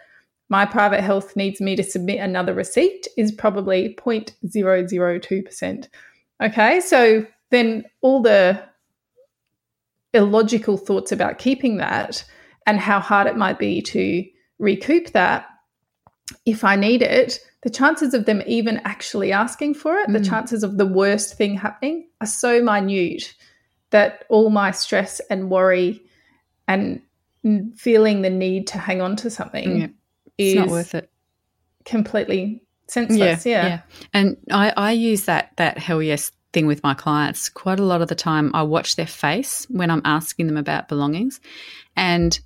my 0.49 0.65
private 0.65 1.01
health 1.03 1.35
needs 1.35 1.61
me 1.61 1.75
to 1.77 1.83
submit 1.83 2.21
another 2.21 2.55
receipt 2.55 3.09
is 3.17 3.33
probably 3.33 3.97
0.002%. 4.01 5.89
Okay, 6.43 6.81
so 6.81 7.27
then 7.51 7.85
all 8.03 8.23
the 8.23 8.63
illogical 10.15 10.77
thoughts 10.77 11.11
about 11.13 11.39
keeping 11.39 11.79
that 11.79 12.25
and 12.67 12.79
how 12.79 13.01
hard 13.01 13.27
it 13.27 13.37
might 13.37 13.59
be 13.59 13.81
to 13.83 14.25
recoup 14.59 15.13
that 15.13 15.47
if 16.45 16.65
I 16.65 16.77
need 16.77 17.03
it, 17.03 17.39
the 17.63 17.71
chances 17.71 18.15
of 18.15 18.27
them 18.27 18.43
even 18.47 18.81
actually 18.85 19.33
asking 19.33 19.75
for 19.75 19.97
it, 19.97 20.09
mm. 20.09 20.13
the 20.13 20.25
chances 20.25 20.63
of 20.63 20.77
the 20.77 20.87
worst 20.87 21.37
thing 21.37 21.57
happening 21.57 22.09
are 22.21 22.27
so 22.27 22.63
minute 22.63 23.35
that 23.90 24.25
all 24.29 24.51
my 24.51 24.70
stress 24.70 25.20
and 25.31 25.51
worry 25.51 26.03
and 26.68 27.01
feeling 27.77 28.22
the 28.22 28.31
need 28.31 28.66
to 28.68 28.79
hang 28.79 29.01
on 29.01 29.16
to 29.16 29.31
something 29.31 29.81
yeah. 29.81 29.87
is 30.38 30.55
not 30.55 30.68
worth 30.68 30.94
it. 30.94 31.11
Completely 31.85 32.62
senseless. 32.88 33.46
Yeah, 33.46 33.62
yeah. 33.62 33.68
yeah. 33.68 33.81
And 34.12 34.37
I, 34.51 34.72
I 34.77 34.92
use 34.92 35.27
that 35.27 35.53
that 35.57 35.79
hell 35.79 36.03
yes 36.03 36.33
thing 36.53 36.66
with 36.66 36.83
my 36.83 36.94
clients 36.94 37.49
quite 37.49 37.79
a 37.79 37.85
lot 37.85 38.03
of 38.03 38.09
the 38.09 38.14
time. 38.14 38.51
I 38.55 38.62
watch 38.62 38.96
their 38.96 39.07
face 39.07 39.66
when 39.70 39.90
I'm 39.90 40.03
asking 40.05 40.46
them 40.46 40.57
about 40.57 40.88
belongings, 40.88 41.40
and 41.94 42.38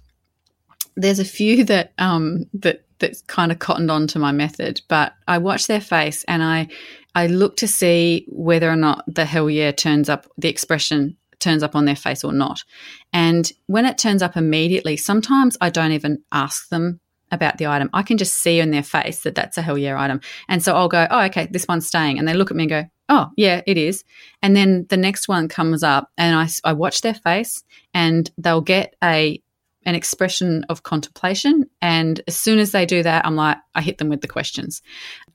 there's 0.96 1.18
a 1.18 1.24
few 1.24 1.64
that 1.66 1.92
um, 1.98 2.44
that 2.54 2.84
that's 2.98 3.22
kind 3.22 3.50
of 3.50 3.58
cottoned 3.58 3.90
on 3.90 4.06
to 4.08 4.18
my 4.18 4.32
method, 4.32 4.82
but 4.88 5.14
I 5.26 5.38
watch 5.38 5.66
their 5.66 5.80
face 5.80 6.24
and 6.24 6.42
I 6.42 6.68
I 7.14 7.26
look 7.26 7.56
to 7.56 7.68
see 7.68 8.26
whether 8.28 8.70
or 8.70 8.76
not 8.76 9.02
the 9.06 9.24
hell 9.24 9.48
yeah 9.48 9.72
turns 9.72 10.08
up, 10.08 10.26
the 10.36 10.48
expression 10.48 11.16
turns 11.40 11.62
up 11.62 11.74
on 11.74 11.84
their 11.84 11.96
face 11.96 12.22
or 12.22 12.32
not. 12.32 12.64
And 13.12 13.50
when 13.66 13.86
it 13.86 13.98
turns 13.98 14.22
up 14.22 14.36
immediately, 14.36 14.96
sometimes 14.96 15.56
I 15.60 15.70
don't 15.70 15.92
even 15.92 16.22
ask 16.32 16.68
them 16.68 17.00
about 17.30 17.58
the 17.58 17.66
item. 17.66 17.90
I 17.92 18.02
can 18.02 18.18
just 18.18 18.34
see 18.34 18.60
in 18.60 18.70
their 18.70 18.82
face 18.82 19.20
that 19.22 19.34
that's 19.34 19.58
a 19.58 19.62
hell 19.62 19.78
yeah 19.78 20.00
item. 20.00 20.20
And 20.48 20.62
so 20.62 20.74
I'll 20.74 20.88
go, 20.88 21.06
oh, 21.10 21.24
okay, 21.26 21.48
this 21.50 21.66
one's 21.68 21.86
staying. 21.86 22.18
And 22.18 22.26
they 22.26 22.34
look 22.34 22.50
at 22.50 22.56
me 22.56 22.64
and 22.64 22.70
go, 22.70 22.84
oh, 23.08 23.28
yeah, 23.36 23.62
it 23.66 23.76
is. 23.76 24.04
And 24.42 24.56
then 24.56 24.86
the 24.88 24.96
next 24.96 25.28
one 25.28 25.48
comes 25.48 25.82
up 25.82 26.10
and 26.16 26.36
I, 26.36 26.48
I 26.68 26.72
watch 26.72 27.02
their 27.02 27.14
face 27.14 27.62
and 27.94 28.30
they'll 28.38 28.60
get 28.60 28.94
a 29.02 29.42
an 29.86 29.94
expression 29.94 30.64
of 30.68 30.82
contemplation. 30.82 31.64
And 31.80 32.20
as 32.28 32.36
soon 32.36 32.58
as 32.58 32.72
they 32.72 32.84
do 32.84 33.02
that, 33.02 33.24
I'm 33.24 33.34
like, 33.34 33.56
I 33.74 33.80
hit 33.80 33.96
them 33.96 34.10
with 34.10 34.20
the 34.20 34.28
questions. 34.28 34.82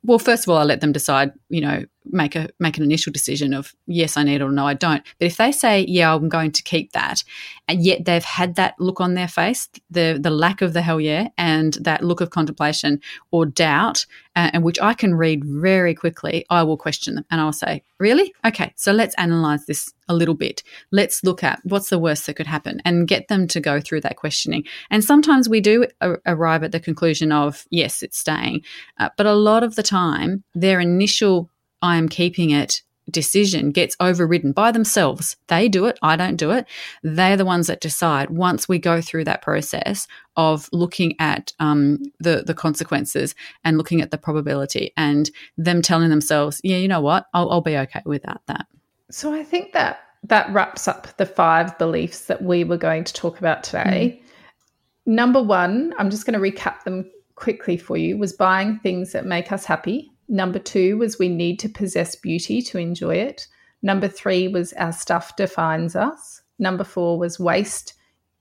Well, 0.04 0.20
first 0.20 0.44
of 0.44 0.50
all, 0.50 0.60
I 0.60 0.64
let 0.64 0.82
them 0.82 0.92
decide, 0.92 1.32
you 1.50 1.62
know, 1.62 1.86
make 2.10 2.36
a 2.36 2.50
make 2.60 2.78
an 2.78 2.84
initial 2.84 3.12
decision 3.12 3.54
of 3.54 3.74
yes, 3.88 4.18
I 4.18 4.24
need 4.24 4.36
it 4.36 4.42
or 4.42 4.52
no, 4.52 4.66
I 4.66 4.74
don't. 4.74 5.04
But 5.20 5.28
if 5.28 5.38
they 5.38 5.52
say, 5.52 5.86
yeah, 5.88 6.14
I'm 6.14 6.30
going 6.30 6.52
to 6.52 6.64
keep 6.64 6.92
that, 6.94 7.24
and 7.68 7.84
yet 7.84 8.06
they've 8.06 8.24
had 8.24 8.56
that 8.56 8.76
look 8.80 9.02
on 9.02 9.14
their 9.14 9.28
face, 9.28 9.70
the 9.90 10.18
the 10.20 10.30
lack 10.30 10.62
of 10.62 10.74
the 10.74 10.82
hell 10.82 11.02
yeah, 11.02 11.30
and 11.38 11.74
that 11.82 12.04
look 12.04 12.22
of 12.22 12.30
contemplation 12.30 13.02
or 13.32 13.46
doubt, 13.46 14.06
uh, 14.36 14.52
and 14.54 14.64
which 14.64 14.80
I 14.82 14.94
can 14.94 15.16
read 15.16 15.44
very 15.46 15.96
quickly, 15.96 16.46
I 16.50 16.64
will 16.64 16.78
question 16.78 17.16
them 17.16 17.26
and 17.32 17.40
I'll 17.40 17.54
say, 17.54 17.84
really, 18.00 18.34
okay, 18.46 18.74
so 18.76 18.92
let's 18.92 19.16
analyze 19.16 19.66
this 19.66 19.94
a 20.08 20.14
little 20.14 20.36
bit. 20.36 20.62
Let's 20.92 21.24
look 21.24 21.44
at 21.44 21.60
what's 21.64 21.90
the 21.90 22.00
worst 22.00 22.26
that 22.26 22.36
could 22.36 22.48
happen 22.48 22.82
and 22.86 23.08
get 23.08 23.28
them 23.28 23.48
to 23.48 23.60
go 23.60 23.80
through 23.80 24.02
that 24.02 24.18
questioning. 24.18 24.66
And 24.90 25.04
sometimes 25.04 25.50
we 25.50 25.62
do 25.62 25.88
arrive 26.26 26.64
at 26.64 26.72
the 26.72 26.80
conclusion 26.80 27.32
of 27.32 27.66
yes, 27.70 28.04
it's 28.04 28.18
staying, 28.18 28.62
uh, 29.00 29.10
but 29.18 29.26
a 29.26 29.34
lot 29.34 29.64
of 29.64 29.76
the 29.76 29.84
time, 29.84 30.44
their 30.54 30.80
initial 30.80 31.50
I 31.86 31.98
am 31.98 32.10
keeping 32.10 32.50
it 32.50 32.82
decision 33.10 33.72
gets 33.72 33.96
overridden 34.00 34.52
by 34.52 34.72
themselves. 34.72 35.38
They 35.48 35.70
do 35.70 35.86
it, 35.86 36.00
I 36.02 36.16
don't 36.16 36.38
do 36.38 36.52
it. 36.52 36.66
They're 37.04 37.38
the 37.38 37.46
ones 37.46 37.68
that 37.68 37.82
decide 37.82 38.30
once 38.32 38.68
we 38.68 38.80
go 38.80 39.02
through 39.02 39.26
that 39.26 39.42
process 39.42 40.08
of 40.36 40.68
looking 40.72 41.16
at 41.20 41.54
um, 41.60 42.00
the, 42.20 42.44
the 42.46 42.54
consequences 42.54 43.36
and 43.64 43.78
looking 43.78 44.02
at 44.02 44.12
the 44.12 44.18
probability 44.18 44.92
and 44.98 45.30
them 45.58 45.82
telling 45.82 46.10
themselves, 46.10 46.60
yeah, 46.64 46.78
you 46.78 46.88
know 46.88 47.02
what, 47.02 47.28
I'll, 47.34 47.50
I'll 47.52 47.62
be 47.62 47.78
okay 47.78 48.02
without 48.06 48.42
that. 48.48 48.66
So 49.12 49.34
I 49.34 49.44
think 49.44 49.74
that 49.74 50.00
that 50.24 50.52
wraps 50.52 50.88
up 50.88 51.16
the 51.18 51.26
five 51.28 51.78
beliefs 51.78 52.26
that 52.26 52.42
we 52.42 52.64
were 52.64 52.78
going 52.78 53.04
to 53.04 53.14
talk 53.14 53.38
about 53.38 53.64
today. 53.64 54.20
Mm. 54.20 55.14
Number 55.14 55.44
one, 55.44 55.94
I'm 56.00 56.10
just 56.10 56.26
going 56.26 56.34
to 56.34 56.52
recap 56.52 56.84
them 56.84 57.12
quickly 57.36 57.78
for 57.78 57.96
you, 57.96 58.18
was 58.18 58.34
buying 58.34 58.80
things 58.80 59.12
that 59.12 59.28
make 59.28 59.52
us 59.52 59.66
happy. 59.66 60.12
Number 60.28 60.60
two 60.60 60.98
was 60.98 61.20
we 61.20 61.30
need 61.30 61.60
to 61.60 61.70
possess 61.70 62.16
beauty 62.16 62.62
to 62.64 62.78
enjoy 62.78 63.16
it. 63.16 63.48
Number 63.82 64.08
three 64.08 64.48
was 64.48 64.74
our 64.74 64.92
stuff 64.92 65.36
defines 65.36 65.96
us. 65.96 66.42
Number 66.58 66.84
four 66.84 67.20
was 67.20 67.40
waste 67.40 67.94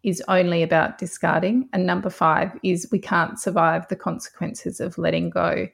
is 0.02 0.22
only 0.28 0.62
about 0.62 0.98
discarding. 0.98 1.68
And 1.72 1.86
number 1.86 2.10
five 2.10 2.52
is 2.62 2.88
we 2.92 2.98
can't 2.98 3.38
survive 3.38 3.88
the 3.88 3.96
consequences 3.96 4.80
of 4.80 4.98
letting 4.98 5.30
go. 5.30 5.66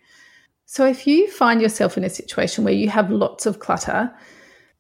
So 0.67 0.87
if 0.87 1.07
you 1.07 1.31
find 1.31 1.61
yourself 1.61 1.97
in 1.97 2.05
a 2.05 2.11
situation 2.11 2.65
where 2.65 2.73
you 2.73 2.89
have 2.89 3.11
lots 3.11 3.45
of 3.45 3.59
clutter, 3.59 4.11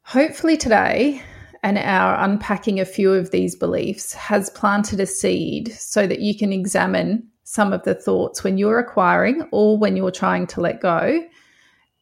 hopefully 0.02 0.56
today 0.56 1.22
and 1.62 1.76
our 1.78 2.14
unpacking 2.24 2.80
a 2.80 2.84
few 2.84 3.12
of 3.12 3.32
these 3.32 3.54
beliefs 3.54 4.12
has 4.14 4.50
planted 4.50 5.00
a 5.00 5.06
seed 5.06 5.72
so 5.72 6.06
that 6.06 6.20
you 6.20 6.36
can 6.36 6.52
examine 6.52 7.26
some 7.50 7.72
of 7.72 7.82
the 7.82 7.96
thoughts 7.96 8.44
when 8.44 8.58
you're 8.58 8.78
acquiring 8.78 9.42
or 9.50 9.76
when 9.76 9.96
you're 9.96 10.12
trying 10.12 10.46
to 10.46 10.60
let 10.60 10.80
go 10.80 11.20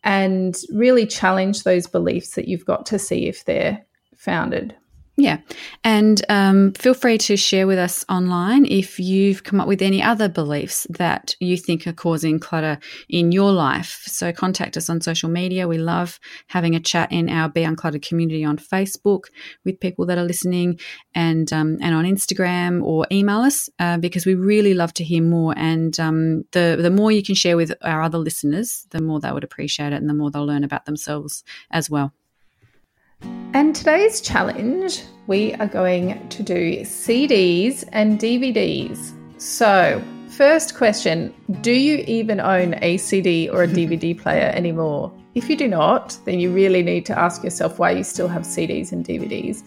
and 0.05 0.61
really 0.75 1.07
challenge 1.07 1.63
those 1.63 1.87
beliefs 1.87 2.35
that 2.35 2.49
you've 2.49 2.67
got 2.67 2.85
to 2.85 2.99
see 2.99 3.29
if 3.29 3.47
they're 3.47 3.83
founded. 4.15 4.77
Yeah. 5.21 5.39
And 5.83 6.25
um, 6.29 6.75
feel 6.75 6.95
free 6.95 7.19
to 7.19 7.37
share 7.37 7.67
with 7.67 7.77
us 7.77 8.05
online 8.09 8.65
if 8.67 9.01
you've 9.01 9.43
come 9.43 9.61
up 9.61 9.67
with 9.67 9.83
any 9.83 10.01
other 10.01 10.29
beliefs 10.29 10.87
that 10.91 11.35
you 11.41 11.57
think 11.57 11.89
are 11.89 11.93
causing 11.93 12.39
clutter 12.39 12.79
in 13.09 13.33
your 13.33 13.51
life. 13.51 14.05
So 14.07 14.33
contact 14.33 14.77
us 14.77 14.89
on 14.89 15.01
social 15.01 15.29
media. 15.29 15.67
We 15.67 15.79
love 15.79 16.21
having 16.47 16.77
a 16.77 16.81
chat 16.81 17.11
in 17.11 17.29
our 17.29 17.49
Be 17.49 17.63
Uncluttered 17.63 18.07
community 18.07 18.45
on 18.45 18.59
Facebook 18.59 19.25
with 19.65 19.81
people 19.81 20.07
that 20.07 20.19
are 20.19 20.25
listening 20.25 20.79
and, 21.17 21.53
um, 21.53 21.79
and 21.81 21.97
on 21.97 22.05
Instagram 22.05 22.81
or 22.85 23.05
email 23.11 23.41
us 23.41 23.69
uh, 23.81 23.99
because 23.99 24.25
we 24.25 24.37
really 24.37 24.73
love 24.73 24.95
to 24.95 25.05
hear 25.05 25.23
more. 25.25 25.53
And 25.57 25.99
um, 25.99 26.45
the, 26.53 26.79
the 26.81 26.91
more 26.91 27.11
you 27.11 27.25
can 27.25 27.35
share 27.35 27.57
with 27.57 27.73
our 27.83 28.03
other 28.03 28.19
listeners, 28.19 28.87
the 28.91 29.03
more 29.03 29.19
they 29.19 29.33
would 29.33 29.43
appreciate 29.43 29.93
it 29.93 29.97
and 29.97 30.09
the 30.09 30.15
more 30.15 30.31
they'll 30.31 30.47
learn 30.47 30.63
about 30.63 30.85
themselves 30.85 31.43
as 31.73 31.91
well. 31.91 32.13
And 33.59 33.75
today's 33.75 34.21
challenge, 34.21 35.03
we 35.27 35.55
are 35.55 35.67
going 35.67 36.29
to 36.29 36.43
do 36.43 36.81
CDs 36.83 37.83
and 37.93 38.19
DVDs. 38.19 39.13
So, 39.41 40.03
first 40.29 40.77
question 40.77 41.35
Do 41.61 41.73
you 41.73 42.05
even 42.07 42.41
own 42.41 42.77
a 42.83 42.99
CD 42.99 43.49
or 43.49 43.65
a 43.65 43.69
DVD 43.79 44.17
player 44.17 44.53
anymore? 44.55 45.13
If 45.35 45.51
you 45.51 45.57
do 45.57 45.67
not, 45.67 46.17
then 46.25 46.39
you 46.41 46.53
really 46.53 46.83
need 46.83 47.05
to 47.07 47.19
ask 47.19 47.43
yourself 47.43 47.79
why 47.79 47.93
you 47.93 48.05
still 48.05 48.29
have 48.29 48.43
CDs 48.43 48.93
and 48.93 49.05
DVDs. 49.05 49.63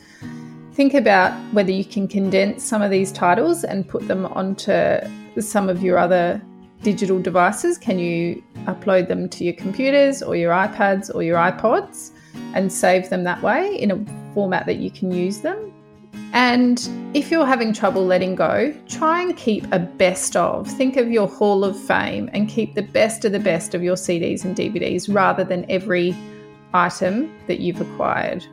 Think 0.74 0.94
about 0.94 1.34
whether 1.54 1.72
you 1.72 1.84
can 1.84 2.08
condense 2.08 2.64
some 2.64 2.82
of 2.82 2.92
these 2.92 3.12
titles 3.12 3.64
and 3.64 3.88
put 3.88 4.08
them 4.08 4.26
onto 4.26 5.00
some 5.40 5.70
of 5.70 5.84
your 5.84 5.98
other 5.98 6.42
digital 6.82 7.20
devices. 7.20 7.78
Can 7.78 8.00
you 8.00 8.44
upload 8.66 9.08
them 9.08 9.30
to 9.30 9.44
your 9.44 9.54
computers 9.54 10.22
or 10.22 10.36
your 10.36 10.52
iPads 10.52 11.14
or 11.14 11.24
your 11.24 11.38
iPods? 11.38 12.12
and 12.54 12.72
save 12.72 13.10
them 13.10 13.24
that 13.24 13.42
way 13.42 13.76
in 13.76 13.92
a 13.92 14.34
format 14.34 14.66
that 14.66 14.78
you 14.78 14.92
can 14.92 15.12
use 15.12 15.42
them. 15.42 15.72
And 16.34 16.88
if 17.14 17.30
you're 17.30 17.46
having 17.46 17.74
trouble 17.74 18.06
letting 18.06 18.36
go, 18.36 18.74
try 18.88 19.22
and 19.22 19.36
keep 19.36 19.70
a 19.74 19.80
best 19.80 20.36
of. 20.36 20.68
Think 20.68 20.96
of 20.96 21.12
your 21.12 21.28
Hall 21.28 21.66
of 21.66 21.78
Fame 21.78 22.30
and 22.32 22.48
keep 22.48 22.74
the 22.74 22.82
best 22.82 23.26
of 23.26 23.34
the 23.34 23.40
best 23.40 23.76
of 23.76 23.84
your 23.84 23.96
CDs 23.96 24.46
and 24.46 24.56
DVDs 24.56 25.14
rather 25.14 25.44
than 25.44 25.66
every 25.70 26.16
item 26.74 27.34
that 27.48 27.60
you've 27.60 27.82
acquired. 27.82 28.46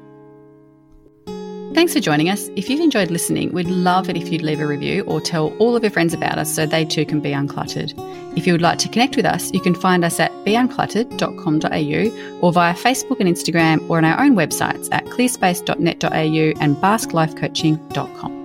Thanks 1.78 1.94
for 1.94 2.00
joining 2.00 2.28
us. 2.28 2.48
If 2.56 2.68
you've 2.68 2.80
enjoyed 2.80 3.08
listening, 3.12 3.52
we'd 3.52 3.68
love 3.68 4.10
it 4.10 4.16
if 4.16 4.32
you'd 4.32 4.42
leave 4.42 4.58
a 4.58 4.66
review 4.66 5.04
or 5.04 5.20
tell 5.20 5.56
all 5.58 5.76
of 5.76 5.84
your 5.84 5.92
friends 5.92 6.12
about 6.12 6.36
us 6.36 6.52
so 6.52 6.66
they 6.66 6.84
too 6.84 7.06
can 7.06 7.20
be 7.20 7.30
uncluttered. 7.30 7.94
If 8.36 8.48
you 8.48 8.52
would 8.52 8.62
like 8.62 8.80
to 8.80 8.88
connect 8.88 9.14
with 9.14 9.24
us, 9.24 9.52
you 9.52 9.60
can 9.60 9.76
find 9.76 10.04
us 10.04 10.18
at 10.18 10.32
beuncluttered.com.au 10.44 12.40
or 12.40 12.52
via 12.52 12.74
Facebook 12.74 13.20
and 13.20 13.28
Instagram 13.28 13.88
or 13.88 13.98
on 13.98 14.04
our 14.04 14.20
own 14.20 14.34
websites 14.34 14.88
at 14.90 15.04
clearspace.net.au 15.04 16.60
and 16.60 16.76
basklifecoaching.com. 16.78 18.37